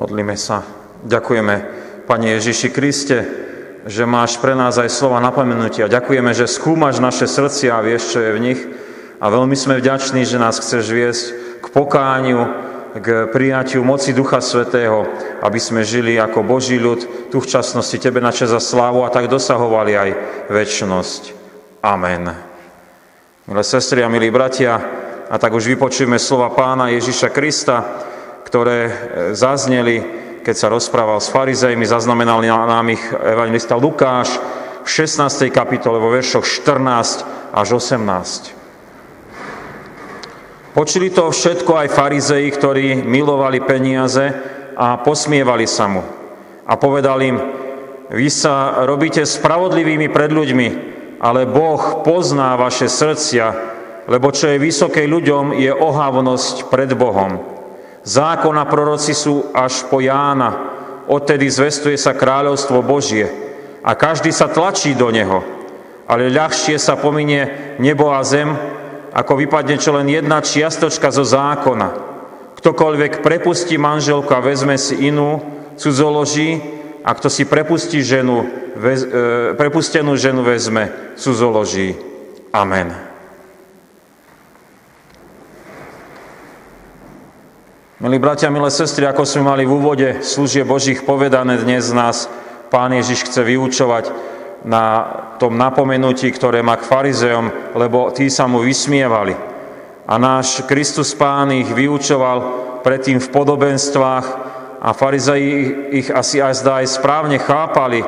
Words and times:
Modlíme 0.00 0.32
sa. 0.32 0.64
Ďakujeme, 1.04 1.54
Pane 2.08 2.40
Ježiši 2.40 2.72
Kriste, 2.72 3.18
že 3.84 4.08
máš 4.08 4.40
pre 4.40 4.56
nás 4.56 4.80
aj 4.80 4.88
slova 4.88 5.20
napomenutia. 5.20 5.92
Ďakujeme, 5.92 6.32
že 6.32 6.48
skúmaš 6.48 7.04
naše 7.04 7.28
srdcia 7.28 7.76
a 7.76 7.84
vieš, 7.84 8.16
čo 8.16 8.24
je 8.24 8.32
v 8.32 8.40
nich. 8.40 8.60
A 9.20 9.28
veľmi 9.28 9.52
sme 9.52 9.76
vďační, 9.76 10.24
že 10.24 10.40
nás 10.40 10.56
chceš 10.56 10.88
viesť 10.88 11.24
k 11.60 11.66
pokániu, 11.68 12.48
k 12.96 13.28
prijatiu 13.28 13.84
moci 13.84 14.16
Ducha 14.16 14.40
Svetého, 14.40 15.04
aby 15.44 15.60
sme 15.60 15.84
žili 15.84 16.16
ako 16.16 16.48
Boží 16.48 16.80
ľud 16.80 17.28
tu 17.28 17.36
v 17.36 17.50
časnosti 17.52 18.00
Tebe 18.00 18.24
na 18.24 18.32
čas 18.32 18.56
a 18.56 18.60
slávu 18.60 19.04
a 19.04 19.12
tak 19.12 19.28
dosahovali 19.28 20.00
aj 20.00 20.10
väčšnosť. 20.48 21.22
Amen. 21.84 22.24
Milé 23.44 23.62
sestry 23.68 24.00
a 24.00 24.08
milí 24.08 24.32
bratia, 24.32 24.80
a 25.28 25.36
tak 25.36 25.52
už 25.52 25.76
vypočujeme 25.76 26.16
slova 26.16 26.56
pána 26.56 26.88
Ježiša 26.88 27.28
Krista, 27.28 28.08
ktoré 28.44 28.80
e, 28.86 28.92
zazneli, 29.36 30.02
keď 30.40 30.54
sa 30.56 30.72
rozprával 30.72 31.20
s 31.20 31.28
farizejmi, 31.28 31.84
zaznamenal 31.84 32.40
nám 32.42 32.88
ich 32.90 33.04
evangelista 33.12 33.76
Lukáš 33.76 34.40
v 34.84 34.88
16. 34.88 35.52
kapitole 35.52 36.00
vo 36.00 36.08
veršoch 36.08 36.42
14 36.42 37.52
až 37.52 37.68
18. 37.76 38.60
Počuli 40.70 41.10
to 41.10 41.34
všetko 41.34 41.72
aj 41.82 41.88
farizeji, 41.92 42.48
ktorí 42.54 42.86
milovali 43.02 43.58
peniaze 43.60 44.30
a 44.78 45.02
posmievali 45.02 45.66
sa 45.66 45.90
mu. 45.90 46.02
A 46.64 46.78
povedal 46.78 47.18
im, 47.26 47.36
vy 48.10 48.30
sa 48.30 48.86
robíte 48.86 49.26
spravodlivými 49.26 50.08
pred 50.08 50.30
ľuďmi, 50.30 50.68
ale 51.18 51.44
Boh 51.44 52.06
pozná 52.06 52.54
vaše 52.54 52.86
srdcia, 52.86 53.46
lebo 54.06 54.30
čo 54.30 54.50
je 54.50 54.62
vysokej 54.62 55.06
ľuďom, 55.10 55.58
je 55.58 55.70
ohavnosť 55.74 56.70
pred 56.70 56.90
Bohom. 56.94 57.59
Zákon 58.00 58.56
a 58.56 58.64
proroci 58.64 59.12
sú 59.12 59.52
až 59.52 59.84
po 59.92 60.00
Jána. 60.00 60.72
Odtedy 61.10 61.50
zvestuje 61.50 61.98
sa 62.00 62.16
kráľovstvo 62.16 62.80
Božie 62.80 63.28
a 63.84 63.96
každý 63.96 64.32
sa 64.32 64.48
tlačí 64.48 64.96
do 64.96 65.10
neho. 65.12 65.42
Ale 66.10 66.32
ľahšie 66.32 66.78
sa 66.78 66.98
pominie 66.98 67.76
nebo 67.78 68.10
a 68.10 68.24
zem, 68.26 68.50
ako 69.14 69.32
vypadne 69.38 69.76
čo 69.78 69.94
len 69.94 70.10
jedna 70.10 70.42
čiastočka 70.42 71.10
zo 71.14 71.22
zákona. 71.22 71.88
Ktokoľvek 72.58 73.24
prepustí 73.24 73.78
manželku 73.78 74.30
a 74.34 74.42
vezme 74.42 74.74
si 74.76 75.08
inú, 75.08 75.40
cudzoloží, 75.78 76.60
a 77.00 77.16
kto 77.16 77.32
si 77.32 77.48
prepustí 77.48 78.04
ženu, 78.04 78.44
e, 78.76 79.56
prepustenú 79.56 80.12
ženu 80.20 80.44
vezme, 80.44 81.16
cudzoloží. 81.16 81.96
Amen. 82.52 83.09
Milí 88.00 88.16
bratia, 88.16 88.48
milé 88.48 88.72
sestry, 88.72 89.04
ako 89.04 89.28
sme 89.28 89.52
mali 89.52 89.68
v 89.68 89.76
úvode 89.76 90.24
služie 90.24 90.64
Božích 90.64 91.04
povedané, 91.04 91.60
dnes 91.60 91.92
nás 91.92 92.32
Pán 92.72 92.96
Ježiš 92.96 93.28
chce 93.28 93.44
vyučovať 93.44 94.08
na 94.64 94.84
tom 95.36 95.60
napomenutí, 95.60 96.32
ktoré 96.32 96.64
má 96.64 96.80
k 96.80 96.88
farizeom, 96.88 97.76
lebo 97.76 98.08
tí 98.08 98.32
sa 98.32 98.48
mu 98.48 98.64
vysmievali. 98.64 99.36
A 100.08 100.16
náš 100.16 100.64
Kristus 100.64 101.12
Pán 101.12 101.52
ich 101.52 101.68
vyučoval 101.68 102.38
predtým 102.80 103.20
v 103.20 103.28
podobenstvách 103.28 104.26
a 104.80 104.96
farizei 104.96 105.68
ich 106.00 106.08
asi 106.08 106.40
aj 106.40 106.56
zdá 106.56 106.80
aj 106.80 106.96
správne 106.96 107.36
chápali, 107.36 108.00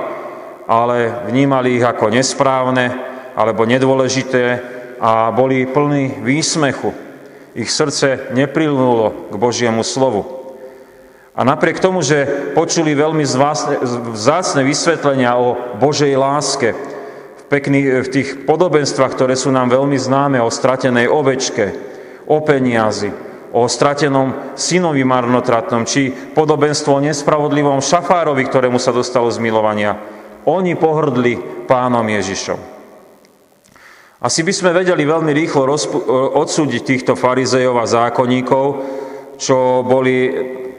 ale 0.73 1.29
vnímali 1.29 1.77
ich 1.77 1.85
ako 1.85 2.09
nesprávne 2.09 2.97
alebo 3.37 3.69
nedôležité 3.69 4.57
a 5.05 5.29
boli 5.37 5.69
plní 5.69 6.25
výsmechu. 6.25 7.02
Ich 7.53 7.69
srdce 7.69 8.33
neprilnulo 8.33 9.29
k 9.29 9.35
Božiemu 9.37 9.85
slovu. 9.85 10.25
A 11.33 11.45
napriek 11.49 11.81
tomu, 11.81 12.05
že 12.05 12.53
počuli 12.53 12.93
veľmi 12.93 13.25
vzácne 14.13 14.61
vysvetlenia 14.65 15.37
o 15.41 15.77
Božej 15.81 16.13
láske 16.17 16.77
v, 16.77 17.43
pekných, 17.49 18.05
v 18.05 18.13
tých 18.13 18.29
podobenstvách, 18.45 19.13
ktoré 19.17 19.33
sú 19.37 19.49
nám 19.49 19.73
veľmi 19.73 19.97
známe 19.97 20.41
o 20.45 20.53
stratenej 20.53 21.09
ovečke, 21.09 21.73
o 22.29 22.45
peniazi, 22.45 23.13
o 23.53 23.65
stratenom 23.65 24.57
synovi 24.57 25.05
marnotratnom, 25.05 25.89
či 25.89 26.13
podobenstvo 26.13 27.01
o 27.01 27.05
nespravodlivom 27.05 27.81
šafárovi, 27.81 28.45
ktorému 28.49 28.77
sa 28.77 28.93
dostalo 28.93 29.29
z 29.33 29.41
milovania, 29.41 29.97
oni 30.49 30.77
pohrdli 30.77 31.65
pánom 31.65 32.05
Ježišom. 32.05 32.72
Asi 34.23 34.47
by 34.47 34.55
sme 34.55 34.71
vedeli 34.71 35.03
veľmi 35.03 35.35
rýchlo 35.35 35.67
odsúdiť 36.39 36.83
týchto 36.87 37.19
farizejov 37.19 37.75
a 37.83 37.91
zákonníkov, 37.91 38.67
čo 39.35 39.83
boli 39.83 40.31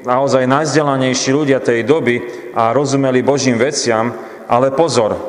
naozaj 0.08 0.48
najzdelanejší 0.48 1.36
ľudia 1.36 1.59
tej 1.59 1.84
doby 1.84 2.24
a 2.56 2.72
rozumeli 2.72 3.20
Božím 3.20 3.59
veciam, 3.59 4.16
ale 4.48 4.72
pozor, 4.72 5.20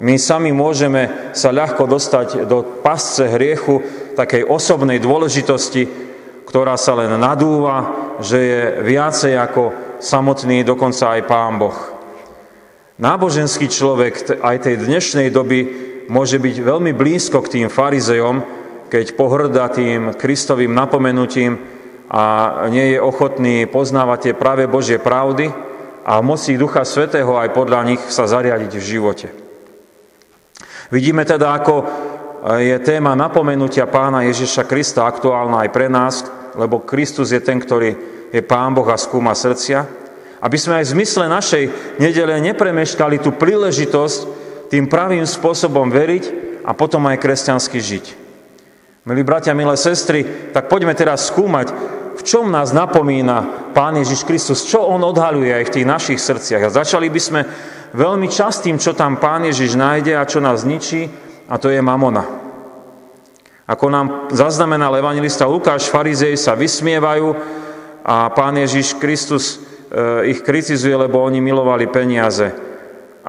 my 0.00 0.16
sami 0.16 0.56
môžeme 0.56 1.32
sa 1.36 1.52
ľahko 1.52 1.84
dostať 1.84 2.48
do 2.48 2.80
pasce 2.80 3.28
hriechu 3.28 3.84
takej 4.16 4.48
osobnej 4.48 4.96
dôležitosti, 4.96 5.84
ktorá 6.48 6.80
sa 6.80 6.96
len 6.96 7.12
nadúva, 7.20 7.92
že 8.24 8.38
je 8.40 8.60
viacej 8.88 9.36
ako 9.36 9.62
samotný 10.00 10.64
dokonca 10.64 11.12
aj 11.12 11.28
Pán 11.28 11.60
Boh. 11.60 11.76
Náboženský 12.96 13.68
človek 13.68 14.40
aj 14.40 14.56
tej 14.64 14.80
dnešnej 14.80 15.28
doby 15.28 15.89
môže 16.10 16.42
byť 16.42 16.56
veľmi 16.58 16.90
blízko 16.90 17.38
k 17.46 17.62
tým 17.62 17.68
farizejom, 17.70 18.42
keď 18.90 19.14
pohrdá 19.14 19.70
tým 19.70 20.18
Kristovým 20.18 20.74
napomenutím 20.74 21.54
a 22.10 22.22
nie 22.66 22.98
je 22.98 22.98
ochotný 22.98 23.70
poznávať 23.70 24.18
tie 24.18 24.34
práve 24.34 24.66
Božie 24.66 24.98
pravdy 24.98 25.46
a 26.02 26.18
moci 26.18 26.58
Ducha 26.58 26.82
Svetého 26.82 27.38
aj 27.38 27.54
podľa 27.54 27.80
nich 27.86 28.02
sa 28.10 28.26
zariadiť 28.26 28.72
v 28.74 28.88
živote. 28.90 29.28
Vidíme 30.90 31.22
teda, 31.22 31.54
ako 31.54 31.74
je 32.58 32.74
téma 32.82 33.14
napomenutia 33.14 33.86
pána 33.86 34.26
Ježiša 34.26 34.66
Krista 34.66 35.06
aktuálna 35.06 35.62
aj 35.62 35.70
pre 35.70 35.86
nás, 35.86 36.26
lebo 36.58 36.82
Kristus 36.82 37.30
je 37.30 37.38
ten, 37.38 37.62
ktorý 37.62 37.94
je 38.34 38.42
Pán 38.42 38.74
Boh 38.74 38.90
a 38.90 38.98
skúma 38.98 39.30
srdcia, 39.38 39.86
aby 40.42 40.58
sme 40.58 40.82
aj 40.82 40.90
v 40.90 40.92
zmysle 40.98 41.30
našej 41.30 41.64
nedele 42.02 42.42
nepremeškali 42.42 43.22
tú 43.22 43.38
príležitosť, 43.38 44.39
tým 44.70 44.86
pravým 44.86 45.26
spôsobom 45.26 45.90
veriť 45.90 46.24
a 46.62 46.70
potom 46.72 47.02
aj 47.10 47.18
kresťansky 47.18 47.82
žiť. 47.82 48.06
Milí 49.02 49.26
bratia, 49.26 49.50
milé 49.50 49.74
sestry, 49.74 50.22
tak 50.54 50.70
poďme 50.70 50.94
teraz 50.94 51.26
skúmať, 51.26 51.74
v 52.14 52.22
čom 52.22 52.46
nás 52.52 52.70
napomína 52.70 53.72
Pán 53.74 53.98
Ježiš 53.98 54.22
Kristus, 54.22 54.62
čo 54.62 54.86
On 54.86 55.02
odhaluje 55.02 55.50
aj 55.50 55.64
v 55.66 55.74
tých 55.74 55.86
našich 55.88 56.20
srdciach. 56.22 56.70
A 56.70 56.76
začali 56.84 57.10
by 57.10 57.20
sme 57.20 57.40
veľmi 57.90 58.30
častým, 58.30 58.78
čo 58.78 58.94
tam 58.94 59.18
Pán 59.18 59.42
Ježiš 59.50 59.74
nájde 59.74 60.14
a 60.14 60.28
čo 60.28 60.38
nás 60.38 60.62
ničí, 60.62 61.10
a 61.50 61.58
to 61.58 61.66
je 61.72 61.82
mamona. 61.82 62.22
Ako 63.66 63.90
nám 63.90 64.30
zaznamenal 64.30 64.94
evangelista 64.94 65.50
Lukáš, 65.50 65.90
farizei 65.90 66.38
sa 66.38 66.54
vysmievajú 66.54 67.34
a 68.06 68.30
Pán 68.30 68.54
Ježiš 68.54 68.94
Kristus 69.02 69.58
eh, 69.58 70.30
ich 70.30 70.46
kritizuje, 70.46 70.94
lebo 70.94 71.18
oni 71.18 71.42
milovali 71.42 71.90
peniaze 71.90 72.69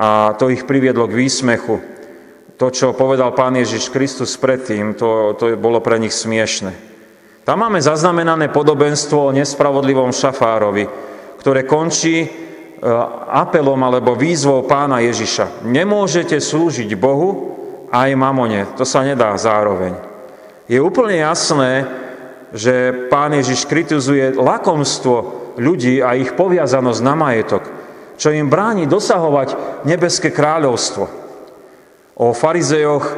a 0.02 0.34
to 0.34 0.50
ich 0.50 0.66
priviedlo 0.66 1.06
k 1.06 1.14
výsmechu. 1.14 1.78
To, 2.58 2.74
čo 2.74 2.98
povedal 2.98 3.38
Pán 3.38 3.54
Ježiš 3.54 3.94
Kristus 3.94 4.34
predtým, 4.34 4.98
to, 4.98 5.38
to 5.38 5.54
bolo 5.62 5.78
pre 5.78 6.02
nich 6.02 6.14
smiešne. 6.14 6.74
Tam 7.46 7.62
máme 7.62 7.78
zaznamenané 7.82 8.50
podobenstvo 8.50 9.30
o 9.30 9.34
nespravodlivom 9.34 10.10
šafárovi, 10.10 10.86
ktoré 11.42 11.66
končí 11.66 12.26
e, 12.26 12.30
apelom 13.30 13.78
alebo 13.82 14.18
výzvou 14.18 14.66
pána 14.66 15.02
Ježiša. 15.06 15.66
Nemôžete 15.66 16.38
slúžiť 16.38 16.90
Bohu 16.98 17.58
aj 17.90 18.10
mamone. 18.14 18.70
To 18.78 18.86
sa 18.86 19.06
nedá 19.06 19.34
zároveň. 19.38 19.98
Je 20.70 20.78
úplne 20.78 21.18
jasné, 21.18 21.86
že 22.54 23.06
pán 23.10 23.34
Ježiš 23.34 23.66
kritizuje 23.66 24.38
lakomstvo 24.38 25.18
ľudí 25.58 26.02
a 26.02 26.14
ich 26.14 26.34
poviazanosť 26.38 27.02
na 27.02 27.14
majetok 27.18 27.81
čo 28.22 28.30
im 28.30 28.54
bráni 28.54 28.86
dosahovať 28.86 29.82
nebeské 29.82 30.30
kráľovstvo. 30.30 31.10
O 32.22 32.38
farizejoch 32.38 33.02
e, 33.10 33.14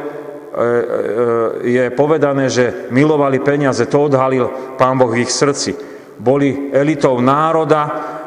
je 1.76 1.84
povedané, 1.92 2.48
že 2.48 2.88
milovali 2.88 3.36
peniaze, 3.44 3.84
to 3.84 4.08
odhalil 4.08 4.48
Pán 4.80 4.96
Boh 4.96 5.12
v 5.12 5.28
ich 5.28 5.32
srdci. 5.36 5.76
Boli 6.16 6.72
elitou 6.72 7.20
národa 7.20 7.82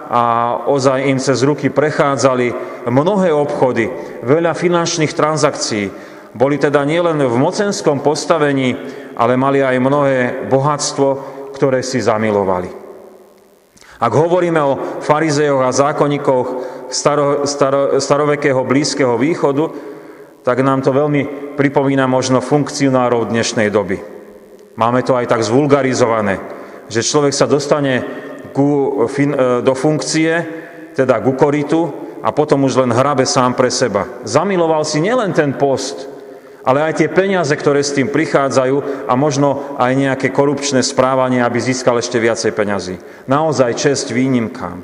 a 0.06 0.24
ozaj 0.69 1.09
im 1.09 1.18
cez 1.18 1.41
ruky 1.41 1.74
prechádzali 1.74 2.53
mnohé 2.94 3.33
obchody, 3.33 3.89
veľa 4.21 4.53
finančných 4.53 5.18
transakcií. 5.18 5.89
Boli 6.38 6.62
teda 6.62 6.85
nielen 6.85 7.18
v 7.25 7.35
mocenskom 7.41 8.06
postavení, 8.06 8.77
ale 9.18 9.33
mali 9.33 9.65
aj 9.65 9.81
mnohé 9.81 10.18
bohatstvo, 10.45 11.07
ktoré 11.57 11.81
si 11.81 11.97
zamilovali. 11.97 12.87
Ak 13.98 14.14
hovoríme 14.14 14.62
o 14.62 15.02
farizejoch 15.02 15.66
a 15.66 15.74
zákonníkoch 15.74 16.48
staro, 16.94 17.50
staro, 17.50 17.98
starovekého 17.98 18.62
Blízkeho 18.62 19.18
východu, 19.18 19.74
tak 20.46 20.62
nám 20.62 20.86
to 20.86 20.94
veľmi 20.94 21.54
pripomína 21.58 22.06
možno 22.06 22.40
funkcionárov 22.40 23.28
dnešnej 23.28 23.68
doby. 23.74 24.00
Máme 24.78 25.02
to 25.02 25.18
aj 25.18 25.28
tak 25.28 25.42
zvulgarizované, 25.42 26.38
že 26.88 27.02
človek 27.02 27.34
sa 27.34 27.50
dostane 27.50 28.06
ku, 28.54 29.02
do 29.66 29.74
funkcie, 29.74 30.32
teda 30.94 31.18
ku 31.26 31.34
koritu 31.34 31.90
a 32.22 32.30
potom 32.30 32.64
už 32.70 32.86
len 32.86 32.94
hrabe 32.94 33.26
sám 33.26 33.58
pre 33.58 33.74
seba. 33.74 34.06
Zamiloval 34.24 34.86
si 34.86 35.02
nielen 35.02 35.34
ten 35.34 35.58
post, 35.58 36.17
ale 36.68 36.84
aj 36.84 37.00
tie 37.00 37.08
peniaze, 37.08 37.56
ktoré 37.56 37.80
s 37.80 37.96
tým 37.96 38.12
prichádzajú 38.12 39.08
a 39.08 39.14
možno 39.16 39.80
aj 39.80 39.96
nejaké 39.96 40.36
korupčné 40.36 40.84
správanie, 40.84 41.40
aby 41.40 41.64
získal 41.64 41.96
ešte 41.96 42.19
viacej 42.19 42.52
peňazí. 42.52 43.00
Naozaj 43.31 43.80
čest 43.80 44.12
výnimkám. 44.12 44.84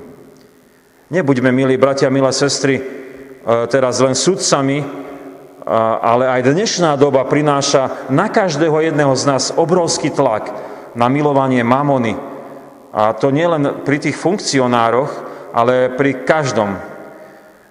Nebuďme, 1.12 1.52
milí 1.52 1.76
bratia, 1.76 2.08
milé 2.08 2.32
sestry, 2.32 2.80
e, 2.80 2.84
teraz 3.68 4.00
len 4.00 4.16
sudcami, 4.16 5.04
ale 6.04 6.28
aj 6.28 6.52
dnešná 6.52 7.00
doba 7.00 7.24
prináša 7.24 8.12
na 8.12 8.28
každého 8.28 8.84
jedného 8.84 9.16
z 9.16 9.24
nás 9.32 9.56
obrovský 9.56 10.12
tlak 10.12 10.52
na 10.92 11.08
milovanie 11.08 11.64
mamony. 11.64 12.20
A 12.92 13.16
to 13.16 13.32
nielen 13.32 13.84
pri 13.88 14.04
tých 14.04 14.20
funkcionároch, 14.20 15.12
ale 15.56 15.88
pri 15.96 16.28
každom. 16.28 16.76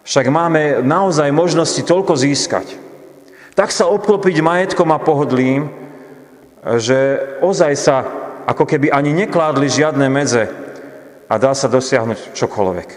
Však 0.09 0.27
máme 0.33 0.81
naozaj 0.81 1.29
možnosti 1.37 1.85
toľko 1.85 2.17
získať. 2.17 2.92
Tak 3.53 3.69
sa 3.69 3.85
obklopiť 3.89 4.41
majetkom 4.41 4.89
a 4.93 5.03
pohodlím, 5.03 5.69
že 6.81 7.21
ozaj 7.45 7.73
sa 7.77 7.97
ako 8.49 8.65
keby 8.65 8.89
ani 8.89 9.13
nekládli 9.13 9.69
žiadne 9.69 10.09
medze 10.09 10.49
a 11.29 11.35
dá 11.37 11.53
sa 11.53 11.69
dosiahnuť 11.69 12.33
čokoľvek. 12.33 12.91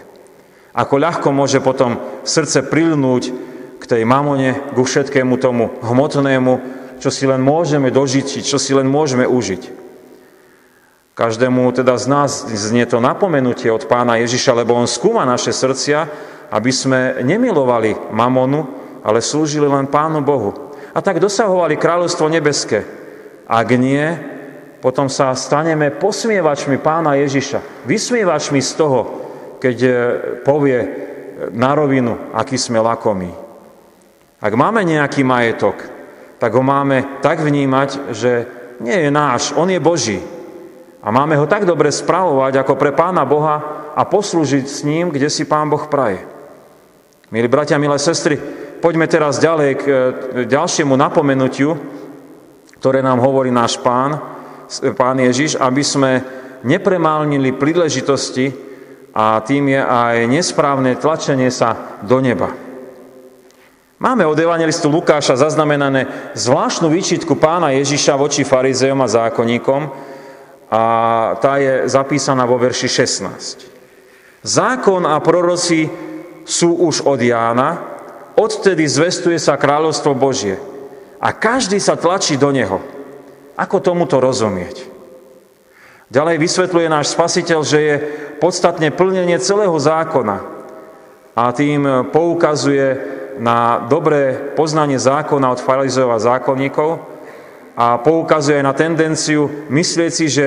Ako 0.76 0.94
ľahko 1.00 1.28
môže 1.32 1.60
potom 1.60 2.00
srdce 2.24 2.64
prilnúť 2.64 3.32
k 3.80 3.84
tej 3.84 4.02
mamone, 4.08 4.72
ku 4.76 4.84
všetkému 4.84 5.36
tomu 5.40 5.72
hmotnému, 5.84 6.52
čo 7.00 7.12
si 7.12 7.28
len 7.28 7.40
môžeme 7.40 7.92
dožiť, 7.92 8.44
čo 8.44 8.56
si 8.56 8.72
len 8.72 8.88
môžeme 8.88 9.28
užiť. 9.28 9.84
Každému 11.16 11.72
teda 11.72 11.96
z 11.96 12.06
nás 12.12 12.44
znie 12.44 12.84
to 12.84 13.00
napomenutie 13.00 13.72
od 13.72 13.88
pána 13.88 14.20
Ježiša, 14.20 14.52
lebo 14.52 14.76
on 14.76 14.84
skúma 14.84 15.24
naše 15.24 15.48
srdcia, 15.48 16.08
aby 16.52 16.68
sme 16.68 17.24
nemilovali 17.24 18.12
mamonu, 18.12 18.85
ale 19.06 19.22
slúžili 19.22 19.70
len 19.70 19.86
pánu 19.86 20.18
Bohu. 20.26 20.74
A 20.90 20.98
tak 20.98 21.22
dosahovali 21.22 21.78
kráľovstvo 21.78 22.26
nebeské. 22.26 22.82
Ak 23.46 23.70
nie, 23.70 24.02
potom 24.82 25.06
sa 25.06 25.30
staneme 25.38 25.94
posmievačmi 25.94 26.82
pána 26.82 27.14
Ježiša. 27.14 27.86
Vysmievačmi 27.86 28.58
z 28.58 28.72
toho, 28.74 29.00
keď 29.62 29.76
povie 30.42 30.78
na 31.54 31.78
rovinu, 31.78 32.34
aký 32.34 32.58
sme 32.58 32.82
lakomí. 32.82 33.30
Ak 34.42 34.52
máme 34.52 34.82
nejaký 34.82 35.22
majetok, 35.22 35.86
tak 36.42 36.50
ho 36.52 36.60
máme 36.66 37.22
tak 37.22 37.40
vnímať, 37.40 38.12
že 38.12 38.32
nie 38.82 39.06
je 39.06 39.10
náš, 39.14 39.54
on 39.54 39.70
je 39.70 39.80
Boží. 39.80 40.18
A 41.00 41.08
máme 41.14 41.38
ho 41.38 41.46
tak 41.46 41.62
dobre 41.62 41.94
spravovať 41.94 42.66
ako 42.66 42.74
pre 42.74 42.90
Pána 42.90 43.22
Boha 43.22 43.56
a 43.94 44.02
poslúžiť 44.02 44.64
s 44.66 44.82
ním, 44.82 45.14
kde 45.14 45.30
si 45.30 45.46
Pán 45.46 45.70
Boh 45.70 45.86
praje. 45.86 46.20
Milí 47.30 47.46
bratia, 47.46 47.78
milé 47.78 47.96
sestry, 48.02 48.65
poďme 48.80 49.06
teraz 49.10 49.42
ďalej 49.42 49.70
k 49.78 49.84
e, 49.84 49.94
ďalšiemu 50.46 50.94
napomenutiu, 50.96 51.76
ktoré 52.78 53.00
nám 53.00 53.20
hovorí 53.24 53.48
náš 53.50 53.80
Pán, 53.80 54.16
Pán 54.94 55.18
Ježiš, 55.18 55.56
aby 55.56 55.82
sme 55.82 56.12
nepremálnili 56.66 57.54
príležitosti 57.54 58.50
a 59.16 59.40
tým 59.40 59.72
je 59.72 59.80
aj 59.80 60.16
nesprávne 60.28 60.98
tlačenie 61.00 61.48
sa 61.48 61.98
do 62.04 62.20
neba. 62.20 62.52
Máme 63.96 64.28
od 64.28 64.36
evangelistu 64.36 64.92
Lukáša 64.92 65.40
zaznamenané 65.40 66.32
zvláštnu 66.36 66.92
výčitku 66.92 67.32
pána 67.40 67.72
Ježiša 67.72 68.12
voči 68.20 68.44
farizejom 68.44 69.00
a 69.00 69.08
zákonníkom 69.08 69.82
a 70.68 70.82
tá 71.40 71.56
je 71.56 71.88
zapísaná 71.88 72.44
vo 72.44 72.60
verši 72.60 72.88
16. 72.92 74.44
Zákon 74.44 75.00
a 75.08 75.16
proroci 75.24 75.88
sú 76.44 76.76
už 76.76 77.08
od 77.08 77.24
Jána, 77.24 77.95
odtedy 78.36 78.84
zvestuje 78.84 79.40
sa 79.40 79.56
kráľovstvo 79.56 80.12
Božie 80.12 80.60
a 81.18 81.32
každý 81.32 81.80
sa 81.80 81.96
tlačí 81.96 82.36
do 82.36 82.52
neho. 82.52 82.78
Ako 83.56 83.80
tomuto 83.80 84.20
rozumieť? 84.20 84.84
Ďalej 86.12 86.36
vysvetľuje 86.38 86.86
náš 86.92 87.16
spasiteľ, 87.16 87.60
že 87.66 87.78
je 87.82 87.94
podstatne 88.38 88.94
plnenie 88.94 89.40
celého 89.42 89.74
zákona 89.74 90.38
a 91.34 91.50
tým 91.50 92.12
poukazuje 92.12 93.16
na 93.42 93.84
dobré 93.90 94.54
poznanie 94.54 95.00
zákona 95.00 95.56
od 95.56 95.60
farizejov 95.60 96.10
a 96.14 96.22
zákonníkov 96.22 96.90
a 97.76 98.00
poukazuje 98.00 98.62
na 98.62 98.72
tendenciu 98.72 99.68
myslieť 99.68 100.12
si, 100.12 100.26
že 100.30 100.46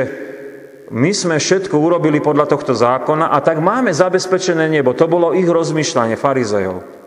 my 0.89 1.13
sme 1.13 1.37
všetko 1.37 1.77
urobili 1.77 2.17
podľa 2.17 2.49
tohto 2.49 2.73
zákona 2.73 3.29
a 3.29 3.37
tak 3.45 3.61
máme 3.61 3.93
zabezpečené 3.93 4.65
nebo. 4.65 4.97
To 4.97 5.05
bolo 5.05 5.37
ich 5.37 5.45
rozmýšľanie 5.45 6.17
farizejov. 6.17 6.98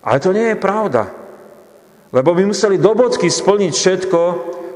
Ale 0.00 0.18
to 0.20 0.32
nie 0.32 0.52
je 0.52 0.58
pravda. 0.58 1.12
Lebo 2.10 2.34
by 2.34 2.42
museli 2.48 2.80
do 2.80 2.96
bodky 2.96 3.30
splniť 3.30 3.72
všetko, 3.72 4.20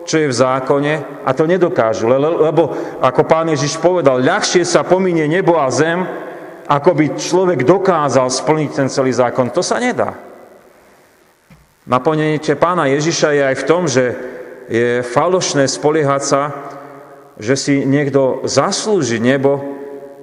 čo 0.05 0.17
je 0.21 0.29
v 0.29 0.37
zákone 0.37 1.25
a 1.25 1.31
to 1.33 1.49
nedokážu. 1.49 2.07
Lebo, 2.07 2.63
ako 3.01 3.23
pán 3.25 3.49
Ježiš 3.49 3.81
povedal, 3.81 4.21
ľahšie 4.21 4.63
sa 4.63 4.85
pominie 4.85 5.25
nebo 5.27 5.57
a 5.57 5.73
zem, 5.73 6.05
ako 6.69 6.91
by 6.93 7.07
človek 7.17 7.61
dokázal 7.65 8.29
splniť 8.29 8.71
ten 8.73 8.89
celý 8.93 9.13
zákon. 9.13 9.53
To 9.53 9.65
sa 9.65 9.81
nedá. 9.81 10.17
Naplnenie 11.85 12.41
pána 12.57 12.89
Ježiša 12.89 13.29
je 13.37 13.43
aj 13.45 13.57
v 13.61 13.69
tom, 13.69 13.83
že 13.85 14.05
je 14.73 15.05
falošné 15.05 15.69
spoliehať 15.69 16.23
sa, 16.25 16.43
že 17.37 17.57
si 17.57 17.75
niekto 17.85 18.47
zaslúži 18.49 19.21
nebo, 19.21 19.61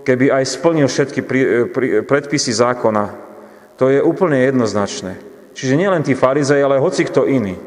keby 0.02 0.34
aj 0.34 0.44
splnil 0.50 0.90
všetky 0.90 1.22
predpisy 2.10 2.50
zákona. 2.58 3.31
To 3.82 3.90
je 3.90 3.98
úplne 3.98 4.38
jednoznačné. 4.38 5.18
Čiže 5.58 5.74
nielen 5.74 6.06
tí 6.06 6.14
farizej, 6.14 6.62
ale 6.62 6.78
hoci 6.78 7.02
kto 7.02 7.26
iný. 7.26 7.58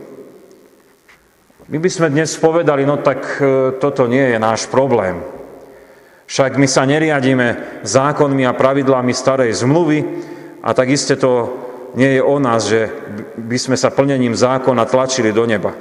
My 1.66 1.78
by 1.82 1.90
sme 1.90 2.14
dnes 2.14 2.38
povedali, 2.38 2.87
no 2.87 3.02
tak 3.02 3.43
e, 3.43 3.75
toto 3.82 4.06
nie 4.06 4.22
je 4.31 4.38
náš 4.38 4.70
problém. 4.70 5.19
Však 6.31 6.55
my 6.55 6.70
sa 6.70 6.87
neriadíme 6.87 7.82
zákonmi 7.82 8.46
a 8.46 8.55
pravidlami 8.55 9.11
starej 9.11 9.58
zmluvy 9.58 9.99
a 10.62 10.70
tak 10.70 10.94
iste 10.94 11.19
to 11.19 11.50
nie 11.99 12.14
je 12.14 12.22
o 12.22 12.38
nás, 12.38 12.70
že 12.70 12.94
by 13.34 13.58
sme 13.58 13.75
sa 13.75 13.90
plnením 13.90 14.38
zákona 14.38 14.87
tlačili 14.87 15.34
do 15.34 15.43
neba. 15.50 15.75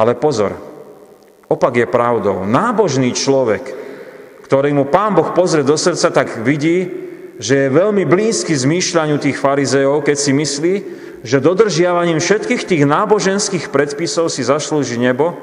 Ale 0.00 0.16
pozor, 0.16 0.56
opak 1.52 1.84
je 1.84 1.86
pravdou. 1.86 2.48
Nábožný 2.48 3.12
človek, 3.12 3.76
ktorý 4.40 4.72
mu 4.72 4.88
Pán 4.88 5.12
Boh 5.12 5.36
pozrie 5.36 5.68
do 5.68 5.76
srdca, 5.76 6.08
tak 6.08 6.40
vidí, 6.40 7.05
že 7.36 7.68
je 7.68 7.76
veľmi 7.76 8.08
blízky 8.08 8.56
zmýšľaniu 8.56 9.20
tých 9.20 9.36
farizeov, 9.36 10.04
keď 10.04 10.16
si 10.16 10.32
myslí, 10.32 10.74
že 11.20 11.42
dodržiavaním 11.42 12.22
všetkých 12.22 12.62
tých 12.64 12.82
náboženských 12.88 13.68
predpisov 13.68 14.32
si 14.32 14.46
zaslúži 14.46 14.96
nebo 14.96 15.36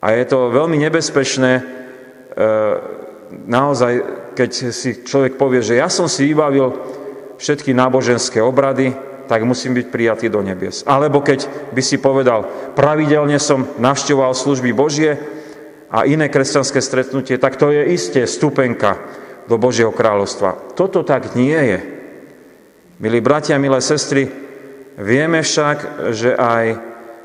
a 0.00 0.16
je 0.16 0.24
to 0.24 0.52
veľmi 0.52 0.80
nebezpečné 0.80 1.52
e, 1.58 1.62
naozaj, 3.50 3.92
keď 4.38 4.50
si 4.72 5.04
človek 5.04 5.36
povie, 5.36 5.60
že 5.60 5.80
ja 5.80 5.90
som 5.90 6.08
si 6.08 6.32
vybavil 6.32 6.72
všetky 7.36 7.76
náboženské 7.76 8.40
obrady, 8.40 8.94
tak 9.26 9.42
musím 9.42 9.74
byť 9.74 9.86
prijatý 9.90 10.26
do 10.30 10.40
nebies. 10.40 10.86
Alebo 10.86 11.20
keď 11.20 11.50
by 11.74 11.82
si 11.82 11.98
povedal, 11.98 12.46
pravidelne 12.78 13.36
som 13.42 13.66
navštevoval 13.76 14.32
služby 14.32 14.70
Božie 14.70 15.18
a 15.90 16.06
iné 16.06 16.30
kresťanské 16.30 16.78
stretnutie, 16.78 17.36
tak 17.36 17.58
to 17.58 17.74
je 17.74 17.90
isté 17.90 18.22
stupenka 18.24 19.25
do 19.46 19.56
Božieho 19.58 19.94
kráľovstva. 19.94 20.74
Toto 20.74 21.06
tak 21.06 21.34
nie 21.38 21.54
je. 21.54 21.78
Milí 22.98 23.22
bratia, 23.22 23.60
milé 23.60 23.78
sestry, 23.78 24.26
vieme 24.98 25.42
však, 25.42 26.10
že 26.10 26.34
aj 26.34 26.64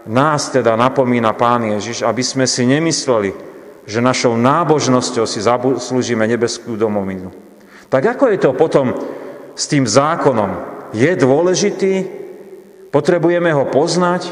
nás 0.10 0.50
teda 0.50 0.76
napomína 0.78 1.34
Pán 1.34 1.66
Ježiš, 1.78 2.02
aby 2.06 2.24
sme 2.26 2.46
si 2.50 2.66
nemysleli, 2.66 3.32
že 3.86 4.02
našou 4.02 4.38
nábožnosťou 4.38 5.26
si 5.26 5.42
zaslúžime 5.42 6.26
nebeskú 6.26 6.78
domovinu. 6.78 7.34
Tak 7.90 8.18
ako 8.18 8.26
je 8.32 8.38
to 8.40 8.52
potom 8.56 8.94
s 9.58 9.68
tým 9.68 9.84
zákonom 9.84 10.52
je 10.96 11.12
dôležitý, 11.16 11.94
potrebujeme 12.92 13.52
ho 13.52 13.68
poznať, 13.68 14.32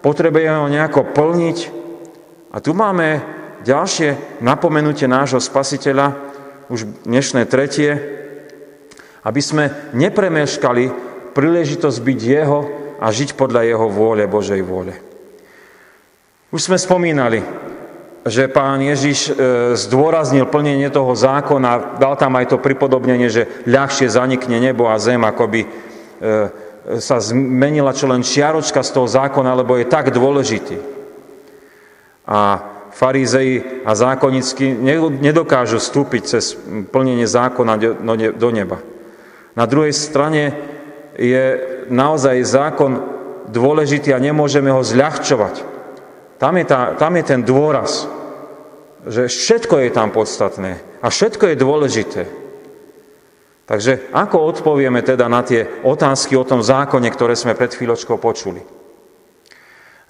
potrebujeme 0.00 0.56
ho 0.64 0.68
nejako 0.68 1.12
plniť. 1.12 1.58
A 2.50 2.56
tu 2.58 2.72
máme 2.72 3.20
ďalšie 3.62 4.40
napomenutie 4.40 5.04
nášho 5.04 5.38
spasiteľa, 5.38 6.29
už 6.70 7.04
dnešné 7.04 7.50
tretie, 7.50 7.98
aby 9.26 9.40
sme 9.42 9.92
nepremeškali 9.92 10.88
príležitosť 11.34 11.98
byť 11.98 12.20
jeho 12.22 12.60
a 13.02 13.06
žiť 13.10 13.34
podľa 13.34 13.66
jeho 13.66 13.86
vôle, 13.90 14.24
Božej 14.30 14.62
vôle. 14.62 14.94
Už 16.54 16.70
sme 16.70 16.78
spomínali, 16.78 17.42
že 18.26 18.46
pán 18.52 18.78
Ježiš 18.82 19.30
e, 19.30 19.32
zdôraznil 19.74 20.46
plnenie 20.46 20.92
toho 20.92 21.14
zákona, 21.16 21.98
dal 21.98 22.14
tam 22.14 22.36
aj 22.36 22.54
to 22.54 22.56
pripodobnenie, 22.62 23.32
že 23.32 23.48
ľahšie 23.66 24.06
zanikne 24.06 24.60
nebo 24.60 24.86
a 24.86 25.00
zem, 25.00 25.22
ako 25.24 25.44
by 25.48 25.60
e, 25.64 25.68
sa 27.00 27.16
zmenila 27.20 27.96
čo 27.96 28.08
len 28.08 28.24
čiaročka 28.24 28.84
z 28.84 28.90
toho 28.92 29.08
zákona, 29.08 29.56
lebo 29.56 29.76
je 29.76 29.86
tak 29.88 30.12
dôležitý. 30.12 30.76
A 32.28 32.69
farizei 32.90 33.82
a 33.86 33.94
zákonnícky 33.94 34.76
nedokážu 35.22 35.78
vstúpiť 35.78 36.22
cez 36.26 36.54
plnenie 36.90 37.26
zákona 37.26 37.74
do 38.34 38.48
neba. 38.50 38.82
Na 39.54 39.64
druhej 39.66 39.94
strane 39.94 40.54
je 41.18 41.44
naozaj 41.90 42.46
zákon 42.46 42.92
dôležitý 43.50 44.14
a 44.14 44.22
nemôžeme 44.22 44.70
ho 44.70 44.82
zľahčovať. 44.82 45.66
Tam 46.38 46.56
je, 46.56 46.64
tá, 46.64 46.96
tam 46.96 47.12
je 47.18 47.24
ten 47.26 47.40
dôraz, 47.44 48.08
že 49.04 49.28
všetko 49.28 49.84
je 49.84 49.90
tam 49.92 50.08
podstatné 50.14 50.80
a 51.02 51.06
všetko 51.10 51.52
je 51.52 51.56
dôležité. 51.56 52.22
Takže 53.70 54.10
ako 54.10 54.50
odpovieme 54.50 54.98
teda 54.98 55.30
na 55.30 55.46
tie 55.46 55.62
otázky 55.86 56.34
o 56.34 56.42
tom 56.42 56.58
zákone, 56.58 57.06
ktoré 57.12 57.38
sme 57.38 57.54
pred 57.54 57.70
chvíľočkou 57.70 58.18
počuli? 58.18 58.79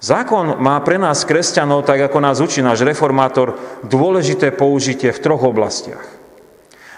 Zákon 0.01 0.57
má 0.57 0.81
pre 0.81 0.97
nás, 0.97 1.21
kresťanov, 1.21 1.85
tak 1.85 2.09
ako 2.09 2.17
nás 2.17 2.41
učí 2.41 2.65
náš 2.65 2.81
reformátor, 2.81 3.53
dôležité 3.85 4.49
použitie 4.49 5.13
v 5.13 5.21
troch 5.21 5.45
oblastiach. 5.45 6.01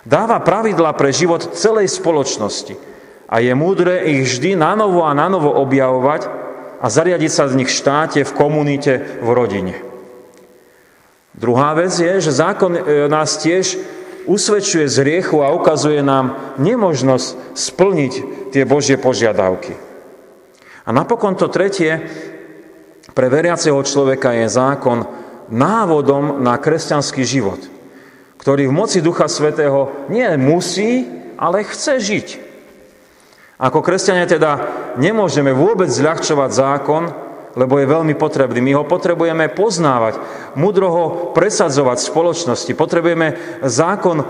Dáva 0.08 0.40
pravidla 0.40 0.96
pre 0.96 1.12
život 1.12 1.52
celej 1.52 1.92
spoločnosti 1.92 2.80
a 3.28 3.44
je 3.44 3.52
múdre 3.52 4.08
ich 4.08 4.24
vždy 4.24 4.56
na 4.56 4.72
novo 4.80 5.04
a 5.04 5.12
na 5.12 5.28
novo 5.28 5.52
objavovať 5.52 6.32
a 6.80 6.88
zariadiť 6.88 7.32
sa 7.32 7.52
z 7.52 7.60
nich 7.60 7.72
v 7.72 7.76
štáte, 7.76 8.20
v 8.24 8.36
komunite, 8.36 9.20
v 9.20 9.30
rodine. 9.36 9.76
Druhá 11.36 11.76
vec 11.76 11.92
je, 11.92 12.24
že 12.24 12.32
zákon 12.32 12.72
e, 12.72 12.82
nás 13.12 13.36
tiež 13.36 13.80
usvedčuje 14.32 14.88
z 14.88 14.98
riechu 15.04 15.44
a 15.44 15.52
ukazuje 15.52 16.00
nám 16.00 16.56
nemožnosť 16.56 17.58
splniť 17.58 18.14
tie 18.56 18.64
Božie 18.64 18.96
požiadavky. 18.96 19.76
A 20.84 20.90
napokon 20.92 21.36
to 21.36 21.48
tretie, 21.48 22.04
pre 23.14 23.30
veriaceho 23.30 23.78
človeka 23.86 24.34
je 24.34 24.50
zákon 24.50 25.06
návodom 25.54 26.42
na 26.42 26.58
kresťanský 26.58 27.22
život, 27.22 27.62
ktorý 28.42 28.68
v 28.70 28.78
moci 28.78 29.00
Ducha 29.06 29.30
Svetého 29.30 30.10
nie 30.10 30.26
musí, 30.36 31.06
ale 31.38 31.66
chce 31.66 32.02
žiť. 32.02 32.28
Ako 33.62 33.86
kresťania 33.86 34.26
teda 34.26 34.52
nemôžeme 35.00 35.54
vôbec 35.54 35.88
zľahčovať 35.88 36.50
zákon, 36.52 37.04
lebo 37.54 37.78
je 37.78 37.86
veľmi 37.86 38.18
potrebný. 38.18 38.60
My 38.66 38.82
ho 38.82 38.84
potrebujeme 38.84 39.46
poznávať, 39.54 40.18
mudro 40.58 40.90
ho 40.90 41.06
presadzovať 41.38 41.98
v 42.02 42.10
spoločnosti. 42.10 42.72
Potrebujeme 42.74 43.38
zákon 43.62 44.18
e, 44.20 44.26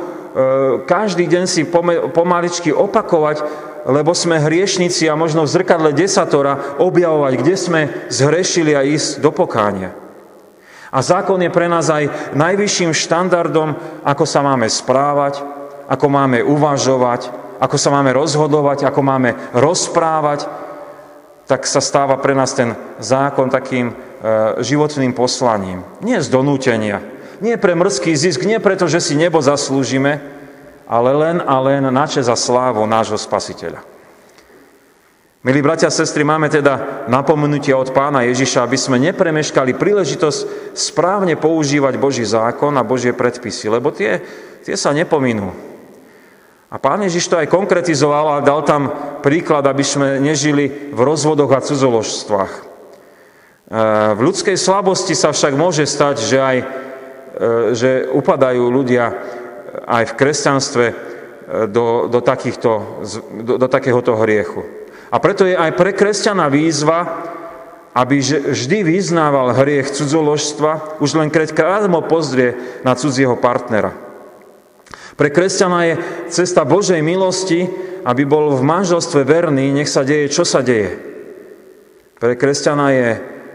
každý 0.83 1.23
deň 1.31 1.43
si 1.47 1.63
pomaličky 2.11 2.75
opakovať, 2.75 3.71
lebo 3.83 4.15
sme 4.15 4.39
hriešnici 4.39 5.07
a 5.11 5.19
možno 5.19 5.43
v 5.43 5.53
zrkadle 5.53 5.91
desatora 5.91 6.79
objavovať, 6.79 7.33
kde 7.39 7.55
sme 7.55 7.81
zhrešili 8.07 8.71
a 8.75 8.81
ísť 8.83 9.19
do 9.19 9.31
pokánia. 9.35 9.91
A 10.93 11.01
zákon 11.01 11.41
je 11.41 11.49
pre 11.49 11.65
nás 11.65 11.89
aj 11.89 12.35
najvyšším 12.37 12.93
štandardom, 12.93 13.73
ako 14.05 14.25
sa 14.29 14.45
máme 14.45 14.69
správať, 14.69 15.41
ako 15.89 16.05
máme 16.05 16.45
uvažovať, 16.45 17.33
ako 17.57 17.77
sa 17.81 17.89
máme 17.89 18.13
rozhodovať, 18.13 18.85
ako 18.85 19.01
máme 19.01 19.33
rozprávať, 19.57 20.45
tak 21.49 21.65
sa 21.67 21.83
stáva 21.83 22.15
pre 22.21 22.37
nás 22.37 22.53
ten 22.55 22.77
zákon 23.01 23.49
takým 23.49 23.91
e, 23.91 23.93
životným 24.63 25.11
poslaním. 25.11 25.83
Nie 25.99 26.21
z 26.23 26.31
donútenia, 26.31 27.03
nie 27.43 27.59
pre 27.59 27.75
mrzký 27.75 28.15
zisk, 28.15 28.45
nie 28.47 28.61
preto, 28.63 28.87
že 28.87 29.03
si 29.03 29.17
nebo 29.17 29.41
zaslúžime, 29.43 30.21
ale 30.93 31.09
len 31.17 31.37
a 31.41 31.57
len 31.57 31.89
na 31.89 32.05
čas 32.05 32.29
a 32.29 32.37
slávu 32.37 32.85
nášho 32.85 33.17
spasiteľa. 33.17 33.81
Milí 35.43 35.59
bratia 35.59 35.89
a 35.89 35.97
sestry, 35.97 36.23
máme 36.23 36.47
teda 36.47 37.03
napomenutie 37.11 37.75
od 37.75 37.91
pána 37.91 38.23
Ježiša, 38.29 38.63
aby 38.63 38.77
sme 38.79 39.01
nepremeškali 39.01 39.75
príležitosť 39.75 40.71
správne 40.71 41.35
používať 41.35 41.99
Boží 41.99 42.23
zákon 42.23 42.71
a 42.79 42.85
Božie 42.85 43.11
predpisy, 43.11 43.67
lebo 43.67 43.91
tie, 43.91 44.23
tie 44.63 44.77
sa 44.79 44.95
nepominú. 44.95 45.51
A 46.71 46.79
pán 46.79 47.03
Ježiš 47.03 47.27
to 47.27 47.35
aj 47.41 47.51
konkretizoval 47.51 48.39
a 48.39 48.45
dal 48.45 48.63
tam 48.63 48.87
príklad, 49.19 49.67
aby 49.67 49.83
sme 49.83 50.23
nežili 50.23 50.93
v 50.95 50.99
rozvodoch 51.03 51.51
a 51.51 51.59
cudzoložstvách. 51.59 52.53
E, 52.55 52.61
v 54.15 54.19
ľudskej 54.23 54.55
slabosti 54.55 55.11
sa 55.11 55.35
však 55.35 55.53
môže 55.59 55.83
stať, 55.83 56.15
že, 56.23 56.37
aj, 56.39 56.57
e, 56.57 56.65
že 57.75 57.89
upadajú 58.15 58.63
ľudia 58.71 59.05
aj 59.83 60.13
v 60.13 60.17
kresťanstve 60.17 60.85
e, 60.89 60.93
do, 61.67 62.07
do, 62.07 62.19
takýchto, 62.23 62.71
do, 63.43 63.53
do 63.59 63.67
takéhoto 63.67 64.15
hriechu. 64.19 64.63
A 65.13 65.21
preto 65.21 65.45
je 65.45 65.53
aj 65.53 65.77
pre 65.77 65.93
kresťana 65.93 66.49
výzva, 66.49 67.05
aby 67.93 68.17
vždy 68.25 68.81
vyznával 68.81 69.53
hriech 69.53 69.93
cudzoložstva, 69.93 70.97
už 70.97 71.21
len 71.21 71.29
keď 71.29 71.53
krátmo 71.53 72.01
pozrie 72.09 72.81
na 72.81 72.97
cudzieho 72.97 73.37
partnera. 73.37 73.93
Pre 75.13 75.29
kresťana 75.29 75.93
je 75.93 75.95
cesta 76.33 76.65
Božej 76.65 77.05
milosti, 77.05 77.69
aby 78.01 78.25
bol 78.25 78.57
v 78.57 78.65
manželstve 78.65 79.21
verný, 79.21 79.69
nech 79.69 79.87
sa 79.87 80.01
deje, 80.01 80.33
čo 80.33 80.41
sa 80.41 80.65
deje. 80.65 80.97
Pre 82.17 82.33
kresťana 82.33 82.87
je 82.89 83.09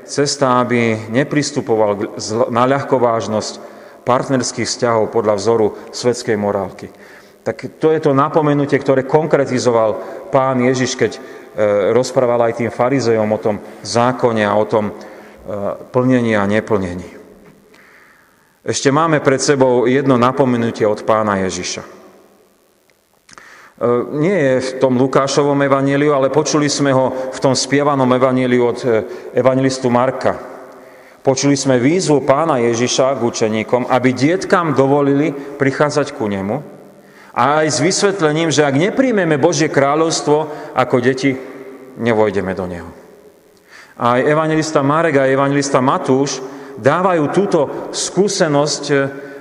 cesta, 0.06 0.62
aby 0.62 1.11
nepristupoval 1.11 2.16
na 2.54 2.62
ľahkovážnosť 2.62 3.68
partnerských 4.09 4.65
vzťahov 4.65 5.12
podľa 5.12 5.37
vzoru 5.37 5.67
svetskej 5.93 6.41
morálky. 6.41 6.88
Tak 7.45 7.77
to 7.77 7.93
je 7.93 8.00
to 8.00 8.17
napomenutie, 8.17 8.81
ktoré 8.81 9.05
konkretizoval 9.05 10.00
pán 10.33 10.65
Ježiš, 10.65 10.97
keď 10.97 11.12
e, 11.17 11.21
rozprával 11.93 12.49
aj 12.49 12.65
tým 12.65 12.73
farizejom 12.73 13.29
o 13.29 13.38
tom 13.41 13.61
zákone 13.85 14.49
a 14.49 14.57
o 14.57 14.65
tom 14.65 14.88
e, 14.88 14.93
plnení 15.93 16.33
a 16.37 16.49
neplnení. 16.49 17.09
Ešte 18.69 18.93
máme 18.93 19.25
pred 19.25 19.41
sebou 19.41 19.88
jedno 19.88 20.21
napomenutie 20.21 20.85
od 20.85 21.00
pána 21.09 21.41
Ježiša. 21.49 21.83
E, 21.85 21.88
nie 24.19 24.35
je 24.35 24.55
v 24.61 24.71
tom 24.83 25.00
Lukášovom 25.00 25.57
evaníliu, 25.62 26.12
ale 26.12 26.35
počuli 26.35 26.69
sme 26.69 26.93
ho 26.93 27.33
v 27.33 27.38
tom 27.41 27.57
spievanom 27.57 28.09
evaníliu 28.12 28.62
od 28.67 28.79
e, 28.85 28.88
evangelistu 29.38 29.88
Marka. 29.88 30.58
Počuli 31.19 31.59
sme 31.59 31.83
výzvu 31.83 32.23
pána 32.23 32.63
Ježiša 32.63 33.19
k 33.19 33.25
učeníkom, 33.27 33.91
aby 33.91 34.15
dietkám 34.15 34.73
dovolili 34.73 35.35
prichádzať 35.35 36.15
ku 36.15 36.31
nemu 36.31 36.79
a 37.35 37.63
aj 37.63 37.67
s 37.71 37.79
vysvetlením, 37.79 38.51
že 38.51 38.67
ak 38.67 38.75
nepríjmeme 38.75 39.39
Božie 39.39 39.71
kráľovstvo 39.71 40.51
ako 40.75 40.97
deti, 40.99 41.35
nevojdeme 41.99 42.55
do 42.55 42.67
neho. 42.67 42.91
Aj 43.99 44.23
evangelista 44.23 44.83
Marek 44.83 45.19
a 45.19 45.31
evangelista 45.31 45.83
Matúš 45.83 46.39
dávajú 46.79 47.25
túto 47.35 47.91
skúsenosť 47.91 48.85
e, 48.91 48.95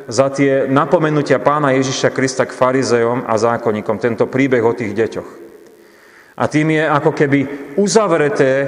za 0.09 0.33
tie 0.33 0.65
napomenutia 0.65 1.37
pána 1.37 1.77
Ježiša 1.77 2.09
Krista 2.09 2.49
k 2.49 2.57
farizejom 2.57 3.29
a 3.29 3.37
zákonníkom, 3.37 4.01
tento 4.01 4.25
príbeh 4.25 4.65
o 4.65 4.73
tých 4.73 4.97
deťoch. 4.97 5.29
A 6.37 6.43
tým 6.49 6.73
je 6.73 6.85
ako 6.85 7.11
keby 7.13 7.39
uzavreté 7.77 8.65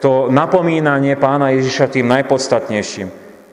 to 0.00 0.32
napomínanie 0.32 1.14
pána 1.20 1.52
Ježiša 1.52 1.92
tým 1.92 2.08
najpodstatnejším. 2.08 3.08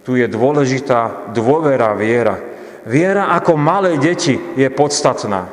Tu 0.08 0.12
je 0.24 0.27
dôležitá 0.32 1.32
dôvera, 1.36 1.92
viera. 1.94 2.39
Viera 2.88 3.36
ako 3.36 3.60
malé 3.60 4.00
deti 4.00 4.39
je 4.56 4.68
podstatná. 4.72 5.51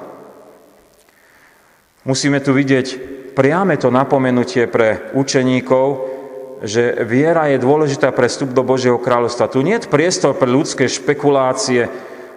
Musíme 2.06 2.38
tu 2.38 2.54
vidieť 2.54 3.14
priame 3.34 3.74
to 3.74 3.90
napomenutie 3.90 4.70
pre 4.70 5.10
učeníkov, 5.18 5.86
že 6.62 7.02
viera 7.02 7.50
je 7.50 7.58
dôležitá 7.58 8.14
pre 8.14 8.30
vstup 8.30 8.54
do 8.54 8.62
Božieho 8.62 8.96
kráľovstva. 8.96 9.50
Tu 9.50 9.60
nie 9.66 9.76
je 9.76 9.90
priestor 9.90 10.38
pre 10.38 10.46
ľudské 10.46 10.86
špekulácie, 10.86 11.90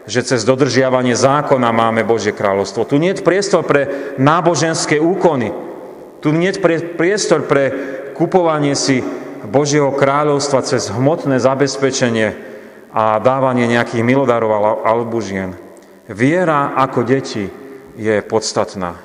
že 0.10 0.26
cez 0.26 0.42
dodržiavanie 0.44 1.14
zákona 1.14 1.70
máme 1.70 2.02
Božie 2.04 2.34
kráľovstvo. 2.34 2.90
Tu 2.90 2.98
nie 2.98 3.14
je 3.14 3.24
priestor 3.24 3.62
pre 3.64 4.16
náboženské 4.18 4.98
úkony. 4.98 5.54
Tu 6.20 6.34
nie 6.34 6.50
je 6.50 6.60
priestor 6.98 7.46
pre 7.46 7.72
kupovanie 8.18 8.74
si 8.74 9.06
Božieho 9.46 9.94
kráľovstva 9.94 10.66
cez 10.66 10.90
hmotné 10.90 11.38
zabezpečenie 11.38 12.34
a 12.90 13.22
dávanie 13.22 13.70
nejakých 13.70 14.02
milodarov 14.02 14.82
alebo 14.82 15.22
žien. 15.22 15.54
Viera 16.10 16.74
ako 16.74 17.06
deti 17.06 17.46
je 17.94 18.16
podstatná. 18.26 18.98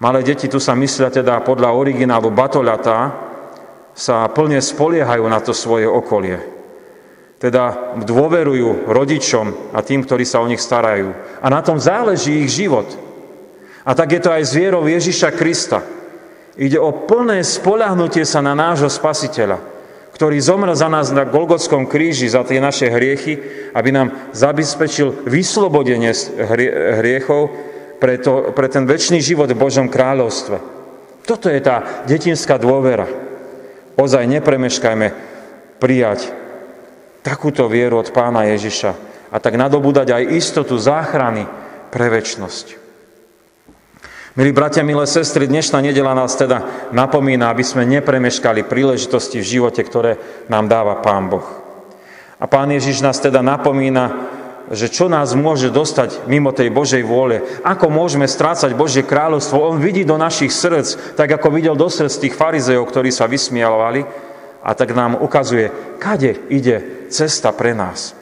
Malé 0.00 0.24
deti 0.24 0.48
tu 0.48 0.56
sa 0.56 0.72
myslia 0.72 1.12
teda 1.12 1.44
podľa 1.44 1.76
originálu 1.76 2.32
Batolata, 2.32 3.28
sa 3.92 4.24
plne 4.32 4.64
spoliehajú 4.64 5.24
na 5.28 5.44
to 5.44 5.52
svoje 5.52 5.84
okolie. 5.84 6.40
Teda 7.36 7.96
dôverujú 8.00 8.88
rodičom 8.88 9.76
a 9.76 9.84
tým, 9.84 10.04
ktorí 10.04 10.24
sa 10.24 10.40
o 10.40 10.48
nich 10.48 10.60
starajú. 10.60 11.12
A 11.44 11.46
na 11.52 11.60
tom 11.60 11.76
záleží 11.76 12.40
ich 12.44 12.52
život. 12.52 12.88
A 13.84 13.92
tak 13.92 14.16
je 14.16 14.20
to 14.24 14.32
aj 14.32 14.44
s 14.44 14.56
vierou 14.56 14.84
Ježiša 14.88 15.36
Krista. 15.36 15.84
Ide 16.60 16.76
o 16.76 16.92
plné 16.92 17.40
spolahnutie 17.40 18.28
sa 18.28 18.44
na 18.44 18.52
nášho 18.52 18.92
spasiteľa, 18.92 19.56
ktorý 20.12 20.36
zomrel 20.44 20.76
za 20.76 20.92
nás 20.92 21.08
na 21.08 21.24
Golgotskom 21.24 21.88
kríži, 21.88 22.28
za 22.28 22.44
tie 22.44 22.60
naše 22.60 22.92
hriechy, 22.92 23.40
aby 23.72 23.88
nám 23.88 24.12
zabezpečil 24.36 25.24
vyslobodenie 25.24 26.12
hriechov 27.00 27.48
pre, 27.96 28.20
to, 28.20 28.52
pre 28.52 28.68
ten 28.68 28.84
väčší 28.84 29.24
život 29.24 29.48
v 29.48 29.56
Božom 29.56 29.88
kráľovstve. 29.88 30.60
Toto 31.24 31.48
je 31.48 31.60
tá 31.64 32.04
detinská 32.04 32.60
dôvera 32.60 33.08
ozaj 33.96 34.28
nepremeškajme 34.28 35.08
prijať 35.80 36.28
takúto 37.24 37.68
vieru 37.72 38.04
od 38.04 38.12
pána 38.12 38.48
Ježiša 38.52 38.90
a 39.32 39.36
tak 39.40 39.56
nadobúdať 39.56 40.12
aj 40.12 40.32
istotu 40.36 40.76
záchrany 40.76 41.48
pre 41.88 42.08
väčnosť. 42.08 42.89
Milí 44.38 44.54
bratia, 44.54 44.86
milé 44.86 45.10
sestry, 45.10 45.50
dnešná 45.50 45.82
nedela 45.82 46.14
nás 46.14 46.38
teda 46.38 46.62
napomína, 46.94 47.50
aby 47.50 47.66
sme 47.66 47.82
nepremeškali 47.82 48.62
príležitosti 48.62 49.42
v 49.42 49.50
živote, 49.58 49.82
ktoré 49.82 50.22
nám 50.46 50.70
dáva 50.70 51.02
Pán 51.02 51.26
Boh. 51.26 51.42
A 52.38 52.46
Pán 52.46 52.70
Ježiš 52.70 53.02
nás 53.02 53.18
teda 53.18 53.42
napomína, 53.42 54.30
že 54.70 54.86
čo 54.86 55.10
nás 55.10 55.34
môže 55.34 55.74
dostať 55.74 56.30
mimo 56.30 56.54
tej 56.54 56.70
Božej 56.70 57.02
vôle, 57.02 57.42
ako 57.66 57.90
môžeme 57.90 58.30
strácať 58.30 58.70
Božie 58.70 59.02
kráľovstvo. 59.02 59.66
On 59.66 59.82
vidí 59.82 60.06
do 60.06 60.14
našich 60.14 60.54
srdc, 60.54 61.18
tak 61.18 61.26
ako 61.26 61.50
videl 61.50 61.74
do 61.74 61.90
srdc 61.90 62.14
tých 62.14 62.38
farizejov, 62.38 62.86
ktorí 62.86 63.10
sa 63.10 63.26
vysmialovali, 63.26 64.06
a 64.62 64.70
tak 64.78 64.94
nám 64.94 65.18
ukazuje, 65.18 65.98
kade 65.98 66.38
ide 66.54 67.10
cesta 67.10 67.50
pre 67.50 67.74
nás. 67.74 68.14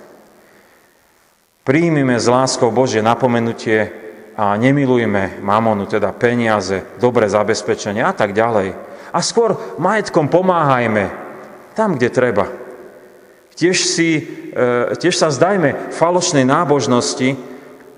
Príjmime 1.68 2.16
z 2.16 2.32
láskou 2.32 2.72
Božie 2.72 3.04
napomenutie 3.04 4.07
a 4.38 4.54
nemilujme 4.54 5.42
mamonu, 5.42 5.90
teda 5.90 6.14
peniaze, 6.14 6.86
dobré 7.02 7.26
zabezpečenie 7.26 8.06
a 8.06 8.14
tak 8.14 8.30
ďalej. 8.30 8.70
A 9.10 9.18
skôr 9.18 9.58
majetkom 9.82 10.30
pomáhajme 10.30 11.10
tam, 11.74 11.98
kde 11.98 12.08
treba. 12.14 12.46
Tiež, 13.58 13.82
si, 13.82 14.22
e, 14.54 14.94
tiež 14.94 15.18
sa 15.18 15.34
zdajme 15.34 15.90
falošnej 15.90 16.46
nábožnosti, 16.46 17.34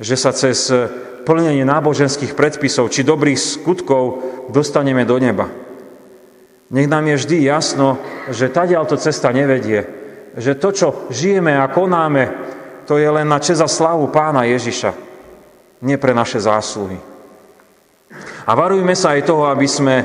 že 0.00 0.16
sa 0.16 0.32
cez 0.32 0.72
plnenie 1.28 1.68
náboženských 1.68 2.32
predpisov 2.32 2.88
či 2.88 3.04
dobrých 3.04 3.36
skutkov 3.36 4.24
dostaneme 4.48 5.04
do 5.04 5.20
neba. 5.20 5.52
Nech 6.72 6.88
nám 6.88 7.04
je 7.12 7.20
vždy 7.20 7.36
jasno, 7.44 8.00
že 8.32 8.48
tadiaľ 8.48 8.88
to 8.88 8.96
cesta 8.96 9.28
nevedie. 9.34 9.84
Že 10.38 10.52
to, 10.56 10.68
čo 10.72 10.88
žijeme 11.10 11.52
a 11.58 11.68
konáme, 11.68 12.30
to 12.86 12.96
je 12.96 13.10
len 13.10 13.26
na 13.26 13.42
čeza 13.42 13.66
slavu 13.66 14.08
pána 14.08 14.46
Ježiša. 14.46 15.09
Nie 15.80 15.96
pre 15.96 16.12
naše 16.12 16.40
zásluhy. 16.40 17.00
A 18.44 18.52
varujme 18.52 18.92
sa 18.92 19.16
aj 19.16 19.24
toho, 19.24 19.48
aby 19.48 19.64
sme 19.64 19.96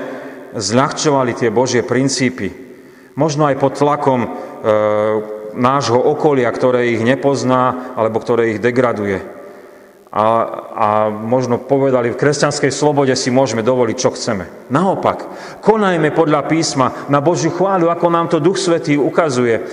zľahčovali 0.56 1.36
tie 1.36 1.50
Božie 1.52 1.84
princípy. 1.84 2.48
Možno 3.20 3.48
aj 3.48 3.60
pod 3.60 3.74
tlakom 3.76 4.22
e, 4.24 4.30
nášho 5.56 6.00
okolia, 6.00 6.52
ktoré 6.52 6.96
ich 6.96 7.04
nepozná 7.04 7.96
alebo 7.96 8.20
ktoré 8.20 8.56
ich 8.56 8.60
degraduje. 8.64 9.20
A, 10.16 10.24
a 10.72 10.88
možno 11.12 11.60
povedali, 11.60 12.08
v 12.08 12.20
kresťanskej 12.20 12.72
slobode 12.72 13.12
si 13.20 13.36
môžeme 13.36 13.60
dovoliť, 13.60 13.98
čo 14.00 14.16
chceme. 14.16 14.72
Naopak, 14.72 15.28
konajme 15.60 16.16
podľa 16.16 16.48
písma 16.48 16.88
na 17.12 17.20
Božiu 17.20 17.52
chváľu, 17.52 17.92
ako 17.92 18.08
nám 18.08 18.32
to 18.32 18.40
Duch 18.40 18.56
Svetý 18.56 18.96
ukazuje. 18.96 19.60
E, 19.60 19.64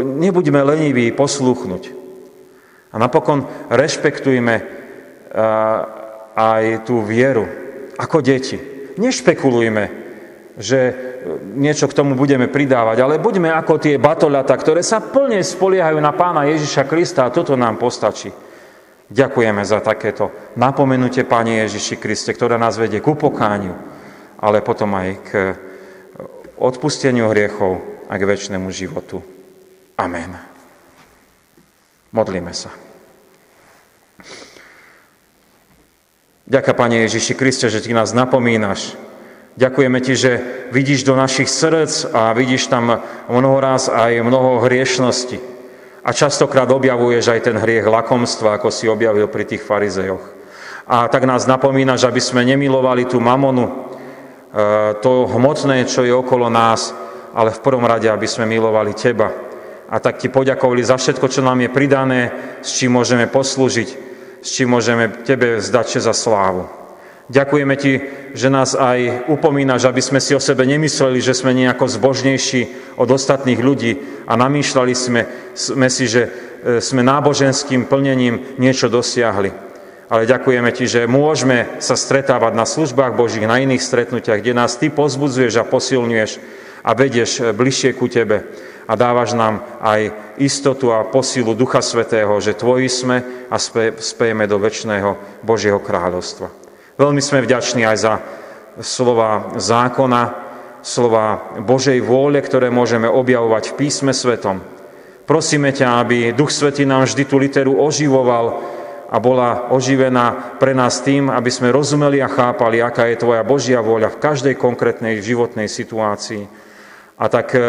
nebuďme 0.00 0.64
leniví 0.64 1.12
poslúchnuť. 1.12 2.00
A 2.92 2.96
napokon 3.00 3.48
rešpektujme 3.68 4.81
aj 6.32 6.64
tú 6.84 7.00
vieru, 7.04 7.48
ako 7.96 8.20
deti. 8.20 8.60
Nešpekulujme, 9.00 9.84
že 10.60 10.78
niečo 11.56 11.88
k 11.88 11.96
tomu 11.96 12.12
budeme 12.12 12.48
pridávať, 12.52 13.00
ale 13.00 13.22
buďme 13.22 13.48
ako 13.48 13.80
tie 13.80 13.96
batoľata, 13.96 14.52
ktoré 14.52 14.84
sa 14.84 15.00
plne 15.00 15.40
spoliehajú 15.40 15.96
na 15.96 16.12
pána 16.12 16.44
Ježiša 16.44 16.84
Krista 16.84 17.24
a 17.24 17.32
toto 17.32 17.56
nám 17.56 17.80
postačí. 17.80 18.28
Ďakujeme 19.12 19.60
za 19.64 19.84
takéto 19.84 20.52
napomenutie, 20.56 21.28
Pane 21.28 21.64
Ježiši 21.64 21.96
Kriste, 22.00 22.32
ktoré 22.32 22.56
nás 22.56 22.80
vedie 22.80 23.00
k 23.00 23.12
upokániu, 23.12 23.76
ale 24.40 24.64
potom 24.64 24.92
aj 24.96 25.08
k 25.24 25.30
odpusteniu 26.56 27.28
hriechov 27.28 27.80
a 28.08 28.16
k 28.16 28.28
väčšnému 28.28 28.68
životu. 28.72 29.20
Amen. 30.00 30.36
Modlíme 32.12 32.52
sa. 32.56 32.72
Ďakujem, 36.52 36.76
Pane 36.76 36.96
Ježiši 37.08 37.32
Kriste, 37.32 37.72
že 37.72 37.80
Ty 37.80 37.96
nás 37.96 38.12
napomínaš, 38.12 38.92
Ďakujeme 39.56 40.04
Ti, 40.04 40.12
že 40.16 40.32
vidíš 40.68 41.08
do 41.08 41.16
našich 41.16 41.48
srdc 41.48 42.12
a 42.12 42.36
vidíš 42.36 42.68
tam 42.68 43.00
mnoho 43.28 43.56
raz 43.56 43.88
aj 43.88 44.20
mnoho 44.20 44.60
hriešnosti. 44.60 45.40
A 46.04 46.12
častokrát 46.12 46.68
objavuješ 46.68 47.32
aj 47.32 47.40
ten 47.40 47.56
hriech 47.56 47.88
lakomstva, 47.88 48.60
ako 48.60 48.68
si 48.68 48.84
objavil 48.84 49.32
pri 49.32 49.48
tých 49.48 49.64
farizejoch. 49.64 50.20
A 50.88 51.08
tak 51.08 51.24
nás 51.24 51.48
napomínaš, 51.48 52.04
aby 52.04 52.20
sme 52.20 52.44
nemilovali 52.44 53.08
tú 53.08 53.16
mamonu, 53.16 53.64
e, 53.64 53.72
to 55.00 55.24
hmotné, 55.32 55.88
čo 55.88 56.04
je 56.04 56.12
okolo 56.12 56.52
nás, 56.52 56.92
ale 57.32 57.48
v 57.48 57.64
prvom 57.64 57.88
rade, 57.88 58.12
aby 58.12 58.28
sme 58.28 58.44
milovali 58.44 58.92
Teba. 58.92 59.32
A 59.88 59.96
tak 60.04 60.20
Ti 60.20 60.28
poďakovali 60.28 60.84
za 60.84 61.00
všetko, 61.00 61.32
čo 61.32 61.40
nám 61.40 61.64
je 61.64 61.72
pridané, 61.72 62.20
s 62.60 62.76
čím 62.76 63.00
môžeme 63.00 63.24
poslúžiť, 63.24 64.11
s 64.42 64.48
čím 64.50 64.74
môžeme 64.74 65.22
Tebe 65.22 65.62
zdať 65.62 66.02
za 66.02 66.10
slávu. 66.10 66.66
Ďakujeme 67.30 67.74
Ti, 67.78 67.92
že 68.34 68.50
nás 68.50 68.74
aj 68.74 69.30
upomínaš, 69.30 69.86
aby 69.86 70.02
sme 70.02 70.18
si 70.18 70.34
o 70.34 70.42
sebe 70.42 70.66
nemysleli, 70.66 71.22
že 71.22 71.32
sme 71.32 71.54
nejako 71.54 71.86
zbožnejší 71.86 72.92
od 72.98 73.08
ostatných 73.08 73.62
ľudí 73.62 74.26
a 74.26 74.34
namýšľali 74.34 74.92
sme, 74.92 75.22
sme 75.54 75.86
si, 75.86 76.10
že 76.10 76.22
e, 76.26 76.30
sme 76.82 77.06
náboženským 77.06 77.86
plnením 77.86 78.58
niečo 78.58 78.90
dosiahli. 78.90 79.54
Ale 80.12 80.28
ďakujeme 80.28 80.70
Ti, 80.74 80.84
že 80.84 81.00
môžeme 81.08 81.78
sa 81.78 81.94
stretávať 81.96 82.52
na 82.52 82.66
službách 82.66 83.16
Božích, 83.16 83.48
na 83.48 83.62
iných 83.62 83.80
stretnutiach, 83.80 84.42
kde 84.42 84.58
nás 84.58 84.76
Ty 84.76 84.90
pozbudzuješ 84.92 85.62
a 85.62 85.64
posilňuješ 85.64 86.30
a 86.82 86.90
vedieš 86.92 87.30
e, 87.38 87.42
bližšie 87.54 87.94
ku 87.94 88.10
Tebe 88.10 88.44
a 88.88 88.92
dávaš 88.98 89.38
nám 89.38 89.62
aj 89.78 90.10
istotu 90.42 90.90
a 90.90 91.06
posilu 91.06 91.54
Ducha 91.54 91.80
Svetého, 91.82 92.34
že 92.42 92.58
Tvoji 92.58 92.88
sme 92.90 93.46
a 93.50 93.56
spejeme 93.98 94.44
do 94.50 94.58
väčšného 94.58 95.42
Božieho 95.46 95.78
kráľovstva. 95.78 96.50
Veľmi 96.98 97.22
sme 97.24 97.44
vďační 97.46 97.82
aj 97.88 97.98
za 97.98 98.14
slova 98.80 99.56
zákona, 99.56 100.22
slova 100.82 101.56
Božej 101.62 102.02
vôle, 102.02 102.42
ktoré 102.42 102.68
môžeme 102.68 103.06
objavovať 103.06 103.72
v 103.72 103.76
písme 103.86 104.10
svetom. 104.10 104.60
Prosíme 105.22 105.70
ťa, 105.70 106.02
aby 106.02 106.34
Duch 106.34 106.50
Svetý 106.50 106.82
nám 106.82 107.06
vždy 107.06 107.22
tú 107.24 107.38
literu 107.38 107.78
oživoval 107.78 108.58
a 109.12 109.16
bola 109.20 109.70
oživená 109.70 110.56
pre 110.58 110.74
nás 110.74 111.04
tým, 111.04 111.30
aby 111.30 111.52
sme 111.52 111.70
rozumeli 111.70 112.18
a 112.24 112.32
chápali, 112.32 112.82
aká 112.82 113.06
je 113.06 113.20
Tvoja 113.20 113.44
Božia 113.46 113.84
vôľa 113.84 114.10
v 114.16 114.20
každej 114.24 114.54
konkrétnej 114.58 115.20
životnej 115.20 115.68
situácii. 115.70 116.48
A 117.20 117.30
tak 117.30 117.54
e, 117.54 117.60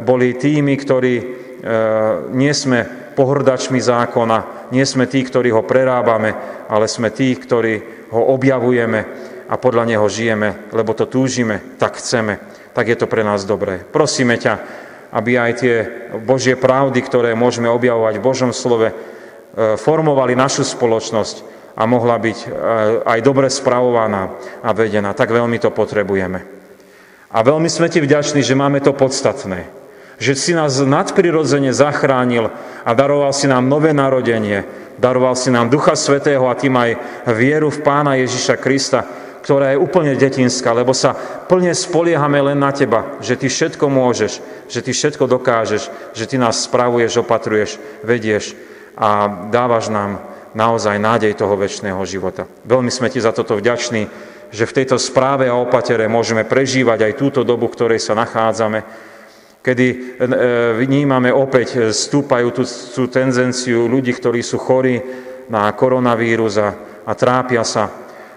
boli 0.00 0.38
tými, 0.38 0.72
ktorí 0.78 1.14
e, 1.18 1.24
nie 2.32 2.52
sme 2.56 3.02
pohrdačmi 3.12 3.76
zákona, 3.76 4.72
nie 4.72 4.84
sme 4.88 5.04
tí, 5.04 5.20
ktorí 5.20 5.52
ho 5.52 5.62
prerábame, 5.62 6.32
ale 6.68 6.88
sme 6.88 7.12
tí, 7.12 7.36
ktorí 7.36 8.08
ho 8.08 8.32
objavujeme 8.32 9.00
a 9.48 9.54
podľa 9.60 9.84
neho 9.84 10.06
žijeme, 10.08 10.72
lebo 10.72 10.96
to 10.96 11.04
túžime, 11.04 11.76
tak 11.76 12.00
chceme, 12.00 12.40
tak 12.72 12.88
je 12.88 12.96
to 12.96 13.04
pre 13.04 13.20
nás 13.20 13.44
dobré. 13.44 13.84
Prosíme 13.84 14.40
ťa, 14.40 14.54
aby 15.12 15.36
aj 15.36 15.52
tie 15.60 15.74
Božie 16.24 16.56
pravdy, 16.56 17.04
ktoré 17.04 17.36
môžeme 17.36 17.68
objavovať 17.68 18.14
v 18.16 18.24
Božom 18.24 18.52
slove, 18.56 18.88
e, 18.88 18.94
formovali 19.76 20.32
našu 20.32 20.64
spoločnosť 20.64 21.36
a 21.76 21.84
mohla 21.84 22.16
byť 22.16 22.38
e, 22.44 22.48
aj 23.04 23.18
dobre 23.20 23.52
spravovaná 23.52 24.32
a 24.64 24.72
vedená. 24.72 25.12
Tak 25.12 25.28
veľmi 25.28 25.60
to 25.60 25.68
potrebujeme. 25.68 26.40
A 27.32 27.38
veľmi 27.40 27.68
sme 27.68 27.88
ti 27.88 28.00
vďační, 28.00 28.44
že 28.44 28.56
máme 28.56 28.80
to 28.80 28.92
podstatné. 28.92 29.81
Že 30.22 30.32
si 30.38 30.52
nás 30.54 30.78
nadprirodzene 30.78 31.74
zachránil 31.74 32.54
a 32.86 32.90
daroval 32.94 33.34
si 33.34 33.50
nám 33.50 33.66
nové 33.66 33.90
narodenie, 33.90 34.62
Daroval 35.02 35.34
si 35.34 35.50
nám 35.50 35.66
Ducha 35.66 35.96
Svetého 35.96 36.46
a 36.46 36.54
tým 36.54 36.76
aj 36.76 36.90
vieru 37.34 37.74
v 37.74 37.82
Pána 37.82 38.14
Ježiša 38.20 38.54
Krista, 38.60 39.02
ktorá 39.42 39.74
je 39.74 39.82
úplne 39.82 40.14
detinská, 40.14 40.70
lebo 40.70 40.94
sa 40.94 41.16
plne 41.50 41.74
spoliehame 41.74 42.38
len 42.38 42.62
na 42.62 42.70
Teba, 42.70 43.18
že 43.18 43.34
Ty 43.34 43.50
všetko 43.50 43.90
môžeš, 43.90 44.32
že 44.70 44.78
Ty 44.78 44.90
všetko 44.94 45.24
dokážeš, 45.26 45.82
že 46.14 46.24
Ty 46.30 46.36
nás 46.38 46.62
spravuješ, 46.68 47.18
opatruješ, 47.24 47.82
vedieš 48.06 48.54
a 48.94 49.26
dávaš 49.50 49.90
nám 49.90 50.22
naozaj 50.54 51.00
nádej 51.02 51.34
toho 51.34 51.58
väčšného 51.58 51.98
života. 52.06 52.46
Veľmi 52.62 52.92
sme 52.94 53.10
Ti 53.10 53.18
za 53.24 53.34
toto 53.34 53.58
vďační, 53.58 54.06
že 54.52 54.68
v 54.68 54.76
tejto 54.76 55.00
správe 55.00 55.48
a 55.50 55.58
opatere 55.58 56.06
môžeme 56.06 56.46
prežívať 56.46 57.10
aj 57.10 57.18
túto 57.18 57.40
dobu, 57.42 57.66
v 57.66 57.74
ktorej 57.74 57.98
sa 57.98 58.14
nachádzame, 58.14 59.10
kedy 59.62 59.86
e, 59.88 59.96
vnímame 60.82 61.30
opäť 61.30 61.94
stúpajúcu 61.94 62.66
tú 62.66 63.06
tenzenciu 63.06 63.86
ľudí, 63.86 64.10
ktorí 64.10 64.42
sú 64.42 64.58
chorí 64.58 64.98
na 65.46 65.70
koronavírus 65.72 66.58
a, 66.58 66.74
a 67.06 67.12
trápia 67.14 67.62
sa. 67.62 67.86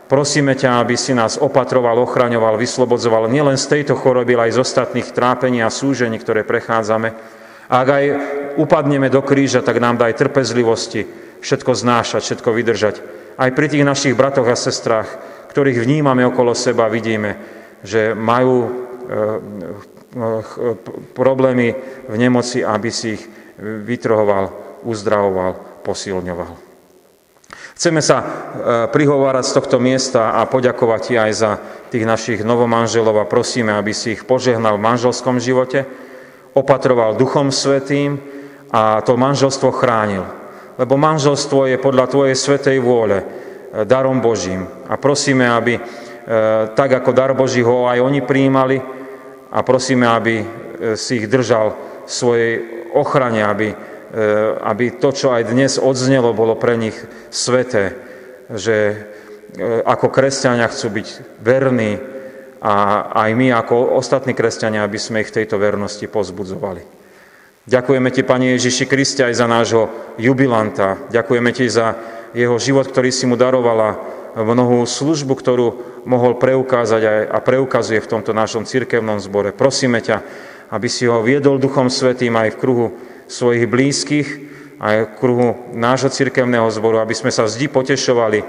Prosíme 0.05 0.53
ťa, 0.53 0.85
aby 0.85 0.93
si 0.93 1.17
nás 1.17 1.41
opatroval, 1.41 1.97
ochraňoval, 2.05 2.61
vyslobodzoval 2.61 3.25
nielen 3.25 3.57
z 3.57 3.65
tejto 3.73 3.97
choroby, 3.97 4.37
ale 4.37 4.53
aj 4.53 4.61
z 4.61 4.61
ostatných 4.61 5.09
trápení 5.09 5.65
a 5.65 5.73
súžení, 5.73 6.21
ktoré 6.21 6.45
prechádzame. 6.45 7.09
A 7.65 7.75
ak 7.81 7.89
aj 7.89 8.05
upadneme 8.61 9.09
do 9.09 9.25
kríža, 9.25 9.65
tak 9.65 9.81
nám 9.81 9.97
daj 9.97 10.13
trpezlivosti, 10.13 11.09
všetko 11.41 11.73
znášať, 11.73 12.21
všetko 12.21 12.49
vydržať. 12.53 12.95
Aj 13.41 13.49
pri 13.49 13.65
tých 13.65 13.81
našich 13.81 14.13
bratoch 14.13 14.45
a 14.45 14.53
sestrách, 14.53 15.09
ktorých 15.49 15.81
vnímame 15.81 16.21
okolo 16.21 16.53
seba, 16.53 16.85
vidíme, 16.85 17.41
že 17.81 18.13
majú 18.13 18.55
e, 18.61 18.69
problémy 21.11 21.75
v 22.07 22.15
nemoci, 22.15 22.63
aby 22.63 22.89
si 22.91 23.19
ich 23.19 23.23
vytrhoval, 23.59 24.51
uzdravoval, 24.87 25.83
posilňoval. 25.83 26.65
Chceme 27.75 27.99
sa 27.99 28.17
e, 28.19 28.25
prihovárať 28.87 29.51
z 29.51 29.55
tohto 29.59 29.77
miesta 29.83 30.31
a 30.39 30.47
poďakovať 30.47 31.01
ti 31.03 31.13
aj 31.19 31.31
za 31.35 31.51
tých 31.91 32.07
našich 32.07 32.39
novomanželov 32.47 33.19
a 33.19 33.27
prosíme, 33.27 33.75
aby 33.75 33.91
si 33.91 34.15
ich 34.15 34.23
požehnal 34.23 34.79
v 34.79 34.85
manželskom 34.87 35.43
živote, 35.43 35.83
opatroval 36.55 37.19
Duchom 37.19 37.51
Svetým 37.51 38.15
a 38.71 39.03
to 39.03 39.19
manželstvo 39.19 39.75
chránil. 39.75 40.23
Lebo 40.79 40.95
manželstvo 40.95 41.67
je 41.67 41.77
podľa 41.79 42.07
Tvojej 42.07 42.35
svetej 42.39 42.79
vôle 42.79 43.19
e, 43.19 43.25
darom 43.83 44.23
Božím. 44.23 44.63
A 44.87 44.95
prosíme, 44.95 45.43
aby 45.43 45.75
e, 45.75 45.81
tak 46.79 47.03
ako 47.03 47.11
dar 47.11 47.35
Boží 47.35 47.59
ho 47.59 47.91
aj 47.91 47.99
oni 47.99 48.23
prijímali 48.23 48.79
a 49.55 49.63
prosíme, 49.63 50.03
aby 50.03 50.43
si 50.99 51.23
ich 51.23 51.31
držal 51.31 51.71
v 52.03 52.11
svojej 52.11 52.53
ochrane, 52.91 53.39
aby 53.39 53.71
E, 54.15 54.23
aby 54.63 54.95
to, 54.95 55.11
čo 55.11 55.35
aj 55.35 55.51
dnes 55.51 55.75
odznelo, 55.75 56.31
bolo 56.31 56.55
pre 56.55 56.79
nich 56.79 56.95
sveté, 57.27 57.91
že 58.47 58.75
e, 58.87 58.95
ako 59.83 60.07
kresťania 60.07 60.71
chcú 60.71 60.87
byť 60.95 61.07
verní 61.43 61.99
a 62.63 62.75
aj 63.11 63.29
my 63.35 63.51
ako 63.51 63.99
ostatní 63.99 64.31
kresťania, 64.31 64.87
aby 64.87 64.95
sme 64.95 65.19
ich 65.19 65.35
v 65.35 65.43
tejto 65.43 65.59
vernosti 65.59 66.07
pozbudzovali. 66.07 66.79
Ďakujeme 67.67 68.07
Ti, 68.07 68.23
Pane 68.23 68.55
Ježiši 68.55 68.87
Kriste, 68.87 69.27
aj 69.27 69.35
za 69.35 69.51
nášho 69.51 69.91
jubilanta. 70.15 70.95
Ďakujeme 71.11 71.51
Ti 71.51 71.67
za 71.67 71.87
jeho 72.31 72.55
život, 72.55 72.87
ktorý 72.87 73.11
si 73.11 73.27
mu 73.27 73.35
darovala, 73.35 73.99
mnohú 74.35 74.83
službu, 74.83 75.33
ktorú 75.39 75.67
mohol 76.03 76.35
preukázať 76.35 77.31
a 77.31 77.37
preukazuje 77.39 78.03
v 78.03 78.11
tomto 78.11 78.35
našom 78.35 78.67
cirkevnom 78.67 79.23
zbore. 79.23 79.55
Prosíme 79.55 80.03
ťa, 80.03 80.17
aby 80.75 80.87
si 80.91 81.07
ho 81.07 81.23
viedol 81.23 81.55
Duchom 81.55 81.87
Svetým 81.87 82.35
aj 82.35 82.55
v 82.55 82.59
kruhu 82.59 82.87
svojich 83.31 83.65
blízkych 83.65 84.27
a 84.75 85.07
v 85.07 85.15
kruhu 85.15 85.47
nášho 85.71 86.11
cirkevného 86.11 86.67
zboru, 86.67 86.99
aby 86.99 87.15
sme 87.15 87.31
sa 87.31 87.47
vždy 87.47 87.71
potešovali 87.71 88.39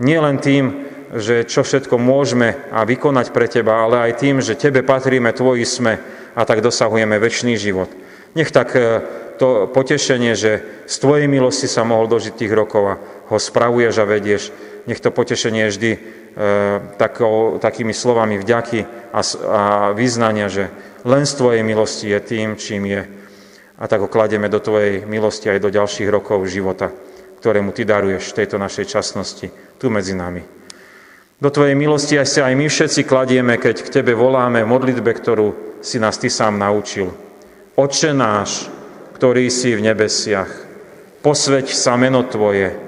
nielen 0.00 0.40
tým, 0.40 0.64
že 1.12 1.48
čo 1.48 1.64
všetko 1.64 1.96
môžeme 1.96 2.68
a 2.72 2.84
vykonať 2.84 3.26
pre 3.32 3.48
Teba, 3.48 3.84
ale 3.84 4.08
aj 4.08 4.12
tým, 4.20 4.40
že 4.44 4.56
Tebe 4.56 4.84
patríme, 4.84 5.32
Tvoji 5.32 5.64
sme 5.64 6.00
a 6.36 6.44
tak 6.44 6.60
dosahujeme 6.60 7.16
väčší 7.16 7.56
život. 7.56 7.88
Nech 8.36 8.52
tak 8.52 8.76
e, 8.76 8.80
to 9.40 9.72
potešenie, 9.72 10.36
že 10.36 10.84
z 10.84 10.96
Tvojej 11.00 11.24
milosti 11.24 11.64
sa 11.64 11.84
mohol 11.88 12.10
dožiť 12.12 12.34
tých 12.36 12.52
rokov 12.52 12.82
a 12.84 12.94
ho 13.32 13.38
spravuješ 13.40 13.94
a 14.00 14.04
vedieš, 14.04 14.52
nech 14.88 15.04
to 15.04 15.12
potešenie 15.12 15.68
je 15.68 15.72
vždy 15.76 15.90
e, 15.92 15.98
takou, 16.96 17.60
takými 17.60 17.92
slovami 17.92 18.40
vďaky 18.40 19.12
a, 19.12 19.20
a 19.20 19.62
význania, 19.92 20.48
že 20.48 20.72
len 21.04 21.28
z 21.28 21.32
Tvojej 21.36 21.62
milosti 21.62 22.08
je 22.08 22.20
tým, 22.24 22.56
čím 22.56 22.88
je 22.88 23.02
a 23.78 23.84
tak 23.86 24.02
ho 24.02 24.10
kladieme 24.10 24.50
do 24.50 24.58
Tvojej 24.58 25.06
milosti 25.06 25.46
aj 25.46 25.62
do 25.62 25.70
ďalších 25.70 26.10
rokov 26.10 26.42
života, 26.50 26.90
ktorému 27.38 27.70
Ty 27.70 27.86
daruješ 27.86 28.34
v 28.34 28.36
tejto 28.42 28.56
našej 28.58 28.98
časnosti, 28.98 29.46
tu 29.78 29.86
medzi 29.86 30.18
nami. 30.18 30.42
Do 31.38 31.54
Tvojej 31.54 31.78
milosti 31.78 32.18
aj 32.18 32.26
sa 32.26 32.50
aj 32.50 32.58
my 32.58 32.66
všetci 32.66 33.06
kladieme, 33.06 33.54
keď 33.62 33.86
k 33.86 33.92
Tebe 34.02 34.18
voláme 34.18 34.66
modlitbe, 34.66 35.14
ktorú 35.14 35.78
si 35.78 36.02
nás 36.02 36.18
Ty 36.18 36.26
sám 36.26 36.58
naučil. 36.58 37.14
Oče 37.78 38.10
náš, 38.10 38.66
ktorý 39.14 39.46
si 39.46 39.78
v 39.78 39.86
nebesiach, 39.86 40.50
posveď 41.22 41.70
sa 41.70 41.94
meno 41.94 42.26
Tvoje, 42.26 42.87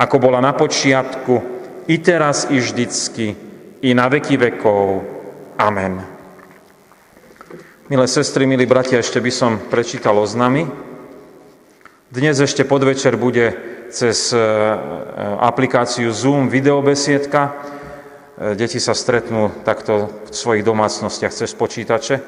ako 0.00 0.16
bola 0.16 0.40
na 0.40 0.56
počiatku, 0.56 1.60
i 1.84 2.00
teraz, 2.00 2.48
i 2.48 2.56
vždycky, 2.56 3.36
i 3.84 3.90
na 3.92 4.08
veky 4.08 4.40
vekov. 4.40 5.04
Amen. 5.60 6.00
Milé 7.92 8.06
sestry, 8.08 8.48
milí 8.48 8.64
bratia, 8.64 9.02
ešte 9.02 9.20
by 9.20 9.32
som 9.34 9.60
prečítal 9.60 10.16
oznamy. 10.16 10.64
Dnes 12.08 12.40
ešte 12.40 12.64
podvečer 12.64 13.20
bude 13.20 13.52
cez 13.92 14.32
e, 14.32 14.38
aplikáciu 15.42 16.08
Zoom 16.14 16.48
videobesiedka. 16.48 17.42
E, 17.44 17.52
deti 18.56 18.80
sa 18.80 18.96
stretnú 18.96 19.52
takto 19.66 20.22
v 20.26 20.32
svojich 20.32 20.64
domácnostiach 20.64 21.34
cez 21.34 21.52
počítače. 21.52 22.22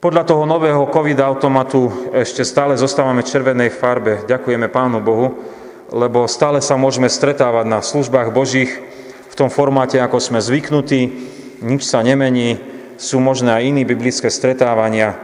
Podľa 0.00 0.22
toho 0.28 0.44
nového 0.44 0.86
COVID-automatu 0.88 2.12
ešte 2.14 2.44
stále 2.44 2.76
zostávame 2.76 3.24
v 3.24 3.30
červenej 3.32 3.70
farbe. 3.72 4.24
Ďakujeme 4.28 4.68
Pánu 4.68 5.00
Bohu, 5.00 5.28
lebo 5.90 6.30
stále 6.30 6.62
sa 6.62 6.78
môžeme 6.78 7.10
stretávať 7.10 7.66
na 7.66 7.82
službách 7.82 8.30
Božích 8.30 8.70
v 9.30 9.34
tom 9.34 9.50
formáte, 9.50 9.98
ako 9.98 10.22
sme 10.22 10.38
zvyknutí. 10.38 11.00
Nič 11.60 11.82
sa 11.82 12.00
nemení, 12.06 12.62
sú 12.94 13.18
možné 13.18 13.50
aj 13.58 13.66
iné 13.66 13.82
biblické 13.82 14.30
stretávania. 14.30 15.18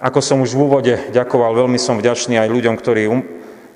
Ako 0.00 0.24
som 0.24 0.40
už 0.40 0.56
v 0.56 0.62
úvode 0.64 0.94
ďakoval, 1.12 1.56
veľmi 1.56 1.76
som 1.76 2.00
vďačný 2.00 2.40
aj 2.40 2.48
ľuďom, 2.48 2.74
ktorí 2.80 3.02
um, 3.08 3.24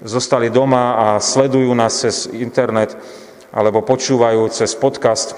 zostali 0.01 0.49
doma 0.49 0.97
a 0.97 1.07
sledujú 1.21 1.73
nás 1.77 2.01
cez 2.01 2.29
internet 2.33 2.97
alebo 3.53 3.85
počúvajú 3.85 4.49
cez 4.49 4.73
podcast 4.77 5.37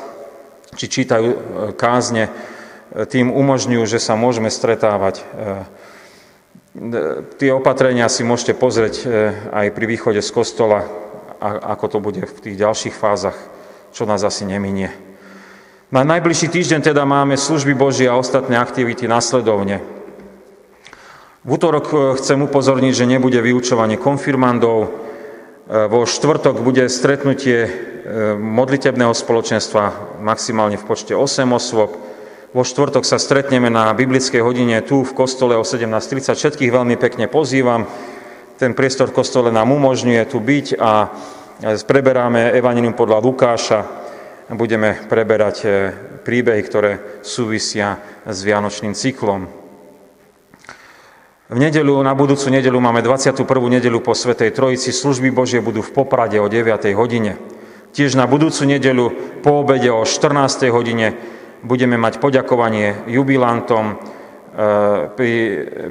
či 0.72 0.88
čítajú 0.88 1.28
e, 1.28 1.38
kázne, 1.76 2.28
e, 2.28 2.30
tým 3.04 3.28
umožňujú, 3.28 3.84
že 3.84 4.00
sa 4.00 4.16
môžeme 4.16 4.48
stretávať. 4.48 5.20
E, 6.72 7.22
tie 7.36 7.50
opatrenia 7.52 8.08
si 8.08 8.24
môžete 8.24 8.56
pozrieť 8.56 9.06
aj 9.52 9.66
pri 9.76 9.84
východe 9.86 10.20
z 10.24 10.30
kostola, 10.32 10.88
ako 11.42 11.86
to 11.88 11.98
bude 11.98 12.22
v 12.22 12.38
tých 12.42 12.56
ďalších 12.56 12.94
fázach, 12.96 13.36
čo 13.92 14.08
nás 14.08 14.24
asi 14.24 14.48
neminie. 14.48 15.12
Na 15.92 16.08
najbližší 16.08 16.48
týždeň 16.48 16.80
teda 16.88 17.04
máme 17.04 17.36
služby 17.36 17.76
Božie 17.76 18.08
a 18.08 18.16
ostatné 18.16 18.56
aktivity 18.56 19.04
nasledovne. 19.04 19.84
V 21.42 21.58
útorok 21.58 21.86
e, 21.90 21.96
chcem 22.22 22.38
upozorniť, 22.38 22.94
že 22.94 23.10
nebude 23.10 23.42
vyučovanie 23.42 23.98
konfirmandov. 23.98 24.78
E, 24.86 24.88
vo 25.90 26.06
štvrtok 26.06 26.62
bude 26.62 26.86
stretnutie 26.86 27.66
e, 27.66 27.70
modlitebného 28.38 29.10
spoločenstva 29.10 30.16
maximálne 30.22 30.78
v 30.78 30.86
počte 30.86 31.18
8 31.18 31.44
osôb. 31.50 31.98
Vo 32.52 32.68
štvrtok 32.68 33.08
sa 33.08 33.16
stretneme 33.16 33.72
na 33.72 33.96
biblickej 33.96 34.44
hodine 34.44 34.84
tu 34.84 35.08
v 35.08 35.16
kostole 35.16 35.56
o 35.56 35.64
17.30. 35.64 36.36
Všetkých 36.36 36.68
veľmi 36.68 37.00
pekne 37.00 37.24
pozývam. 37.24 37.88
Ten 38.60 38.76
priestor 38.76 39.08
v 39.08 39.24
kostole 39.24 39.48
nám 39.48 39.72
umožňuje 39.72 40.20
tu 40.28 40.36
byť 40.36 40.76
a 40.76 41.08
preberáme 41.64 42.52
Evangelium 42.52 42.92
podľa 42.92 43.24
Lukáša 43.24 43.80
budeme 44.52 45.00
preberať 45.08 45.56
e, 45.64 45.68
príbehy, 46.20 46.60
ktoré 46.60 46.90
súvisia 47.24 47.96
s 48.28 48.44
Vianočným 48.44 48.92
cyklom. 48.92 49.48
V 51.48 51.56
nedelu, 51.56 52.04
na 52.04 52.12
budúcu 52.12 52.52
nedelu 52.52 52.76
máme 52.76 53.00
21. 53.00 53.48
nedelu 53.48 53.96
po 54.04 54.12
Svetej 54.12 54.52
Trojici. 54.52 54.92
Služby 54.92 55.32
Božie 55.32 55.64
budú 55.64 55.80
v 55.80 56.04
Poprade 56.04 56.36
o 56.36 56.52
9. 56.52 56.68
hodine. 57.00 57.40
Tiež 57.96 58.12
na 58.12 58.28
budúcu 58.28 58.68
nedelu 58.68 59.08
po 59.40 59.64
obede 59.64 59.88
o 59.88 60.04
14. 60.04 60.68
hodine 60.68 61.40
budeme 61.62 61.94
mať 61.94 62.18
poďakovanie 62.18 63.06
jubilantom 63.06 63.94
e, 63.94 63.96
pri, 65.14 65.32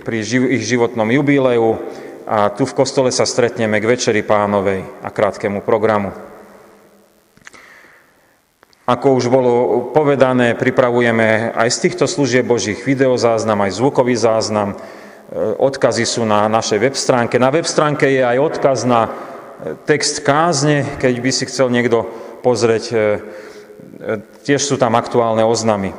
pri 0.03 0.17
ich 0.60 0.63
životnom 0.67 1.07
jubileu 1.07 1.79
a 2.27 2.51
tu 2.51 2.67
v 2.67 2.75
kostole 2.75 3.10
sa 3.10 3.23
stretneme 3.23 3.79
k 3.79 3.89
Večeri 3.89 4.21
pánovej 4.21 4.84
a 5.01 5.10
krátkemu 5.10 5.63
programu. 5.63 6.12
Ako 8.86 9.15
už 9.15 9.31
bolo 9.31 9.51
povedané, 9.95 10.51
pripravujeme 10.60 11.55
aj 11.55 11.69
z 11.71 11.81
týchto 11.88 12.05
služieb 12.12 12.43
Božích 12.43 12.84
videozáznam, 12.84 13.63
aj 13.63 13.79
zvukový 13.79 14.19
záznam. 14.19 14.75
E, 14.75 14.77
odkazy 15.55 16.03
sú 16.03 16.27
na 16.27 16.51
našej 16.51 16.79
web 16.84 16.95
stránke. 16.99 17.39
Na 17.39 17.47
web 17.47 17.63
stránke 17.63 18.12
je 18.12 18.19
aj 18.19 18.38
odkaz 18.43 18.84
na 18.84 19.07
e, 19.07 19.10
text 19.88 20.19
kázne, 20.27 20.84
keď 20.99 21.13
by 21.23 21.31
si 21.31 21.47
chcel 21.47 21.71
niekto 21.71 22.03
pozrieť. 22.43 22.86
E, 24.02 24.18
tiež 24.42 24.66
sú 24.66 24.76
tam 24.82 24.98
aktuálne 24.98 25.46
oznamy. 25.46 25.94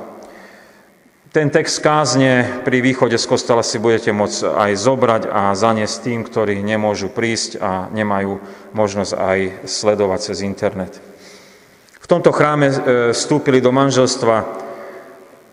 Ten 1.30 1.48
text 1.48 1.80
kázne 1.80 2.60
pri 2.66 2.82
východe 2.82 3.16
z 3.16 3.24
kostola 3.24 3.62
si 3.64 3.78
budete 3.78 4.12
môcť 4.12 4.52
aj 4.52 4.72
zobrať 4.74 5.22
a 5.30 5.54
zaniesť 5.54 5.96
tým, 6.04 6.20
ktorí 6.26 6.60
nemôžu 6.60 7.08
prísť 7.08 7.62
a 7.62 7.88
nemajú 7.94 8.42
možnosť 8.74 9.12
aj 9.14 9.38
sledovať 9.64 10.18
cez 10.18 10.44
internet. 10.44 10.98
V 12.02 12.06
tomto 12.10 12.34
chráme 12.34 12.68
e, 12.68 12.76
vstúpili 13.14 13.62
do 13.62 13.70
manželstva 13.70 14.66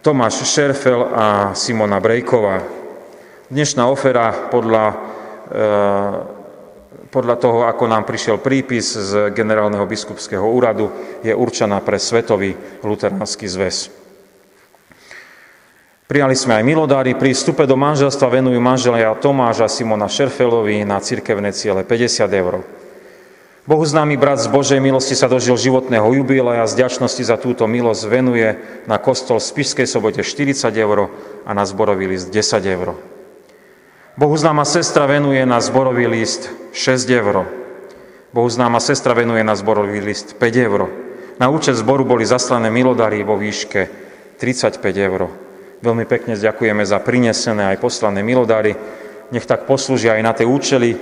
Tomáš 0.02 0.42
Šerfel 0.50 1.06
a 1.06 1.26
Simona 1.54 2.02
Brejková. 2.02 2.66
Dnešná 3.54 3.86
ofera 3.86 4.50
podľa 4.50 4.86
podľa 7.10 7.36
toho, 7.41 7.60
ako 7.65 7.89
nám 7.89 8.06
prišiel 8.06 8.38
prípis 8.38 8.93
z 8.93 9.34
generálneho 9.34 9.86
biskupského 9.89 10.45
úradu, 10.45 10.93
je 11.26 11.34
určená 11.34 11.82
pre 11.82 11.98
Svetový 11.98 12.54
luteránsky 12.86 13.50
zväz. 13.50 13.89
Prijali 16.10 16.34
sme 16.34 16.58
aj 16.58 16.65
milodári. 16.65 17.13
Pri 17.13 17.38
vstupe 17.38 17.69
do 17.69 17.78
manželstva 17.78 18.41
venujú 18.41 18.58
manželia 18.58 19.13
Tomáša 19.13 19.69
Simona 19.69 20.10
Šerfelovi 20.10 20.82
na 20.82 20.98
cirkevné 20.98 21.54
ciele 21.54 21.86
50 21.86 22.26
eur. 22.34 22.65
Bohu 23.69 23.86
známy 23.86 24.17
brat 24.17 24.41
z 24.41 24.50
Božej 24.50 24.82
milosti 24.82 25.13
sa 25.13 25.30
dožil 25.30 25.54
životného 25.54 26.10
jubilea 26.10 26.65
a 26.65 26.69
z 26.69 26.82
ďačnosti 26.82 27.22
za 27.22 27.38
túto 27.38 27.69
milosť 27.69 28.10
venuje 28.10 28.58
na 28.89 28.98
kostol 28.98 29.38
v 29.38 29.45
Spišskej 29.45 29.86
sobote 29.86 30.26
40 30.26 30.74
eur 30.74 31.13
a 31.45 31.52
na 31.54 31.62
zborový 31.69 32.10
list 32.10 32.34
10 32.34 32.65
eur. 32.65 32.98
Bohu 34.19 34.36
známa 34.36 34.67
sestra 34.67 35.08
venuje 35.08 35.39
na 35.47 35.63
zborový 35.63 36.03
list 36.03 36.51
6 36.75 37.08
eur. 37.08 37.47
Bohu 38.36 38.49
známa 38.51 38.84
sestra 38.84 39.15
venuje 39.15 39.39
na 39.47 39.55
zborový 39.55 40.03
list 40.03 40.36
5 40.36 40.60
eur. 40.60 40.91
Na 41.39 41.47
účet 41.47 41.79
zboru 41.79 42.03
boli 42.03 42.27
zaslané 42.27 42.67
milodary 42.67 43.23
vo 43.23 43.39
výške 43.39 43.88
35 44.36 44.84
eur. 44.99 45.32
Veľmi 45.79 46.03
pekne 46.03 46.36
ďakujeme 46.36 46.84
za 46.84 46.99
prinesené 46.99 47.71
aj 47.71 47.79
poslané 47.79 48.19
milodary. 48.19 48.75
Nech 49.32 49.47
tak 49.47 49.63
poslúžia 49.63 50.19
aj 50.19 50.23
na 50.27 50.36
tie 50.36 50.43
účely, 50.43 50.99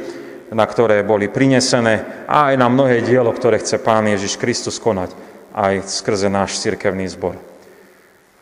na 0.53 0.69
ktoré 0.69 1.01
boli 1.01 1.25
prinesené 1.25 2.29
a 2.29 2.53
aj 2.53 2.55
na 2.61 2.69
mnohé 2.69 3.01
dielo, 3.01 3.33
ktoré 3.33 3.57
chce 3.57 3.81
Pán 3.81 4.05
Ježiš 4.05 4.37
Kristus 4.37 4.77
konať 4.77 5.17
aj 5.57 5.89
skrze 5.89 6.29
náš 6.29 6.61
cirkevný 6.61 7.09
zbor. 7.09 7.33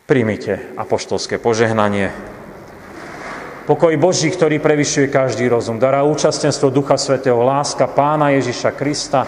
Príjmite 0.04 0.76
apoštolské 0.76 1.40
požehnanie. 1.40 2.35
Pokoj 3.66 3.98
Boží, 3.98 4.30
ktorý 4.30 4.62
prevyšuje 4.62 5.10
každý 5.10 5.50
rozum, 5.50 5.82
dará 5.82 6.06
účastenstvo 6.06 6.70
Ducha 6.70 6.94
Svetého, 6.94 7.42
láska 7.42 7.90
Pána 7.90 8.30
Ježiša 8.38 8.70
Krista, 8.78 9.26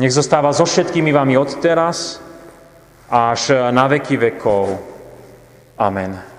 nech 0.00 0.08
zostáva 0.08 0.56
so 0.56 0.64
všetkými 0.64 1.12
vami 1.12 1.36
od 1.36 1.52
teraz 1.60 2.16
až 3.12 3.68
na 3.68 3.84
veky 3.84 4.16
vekov. 4.16 4.72
Amen. 5.76 6.37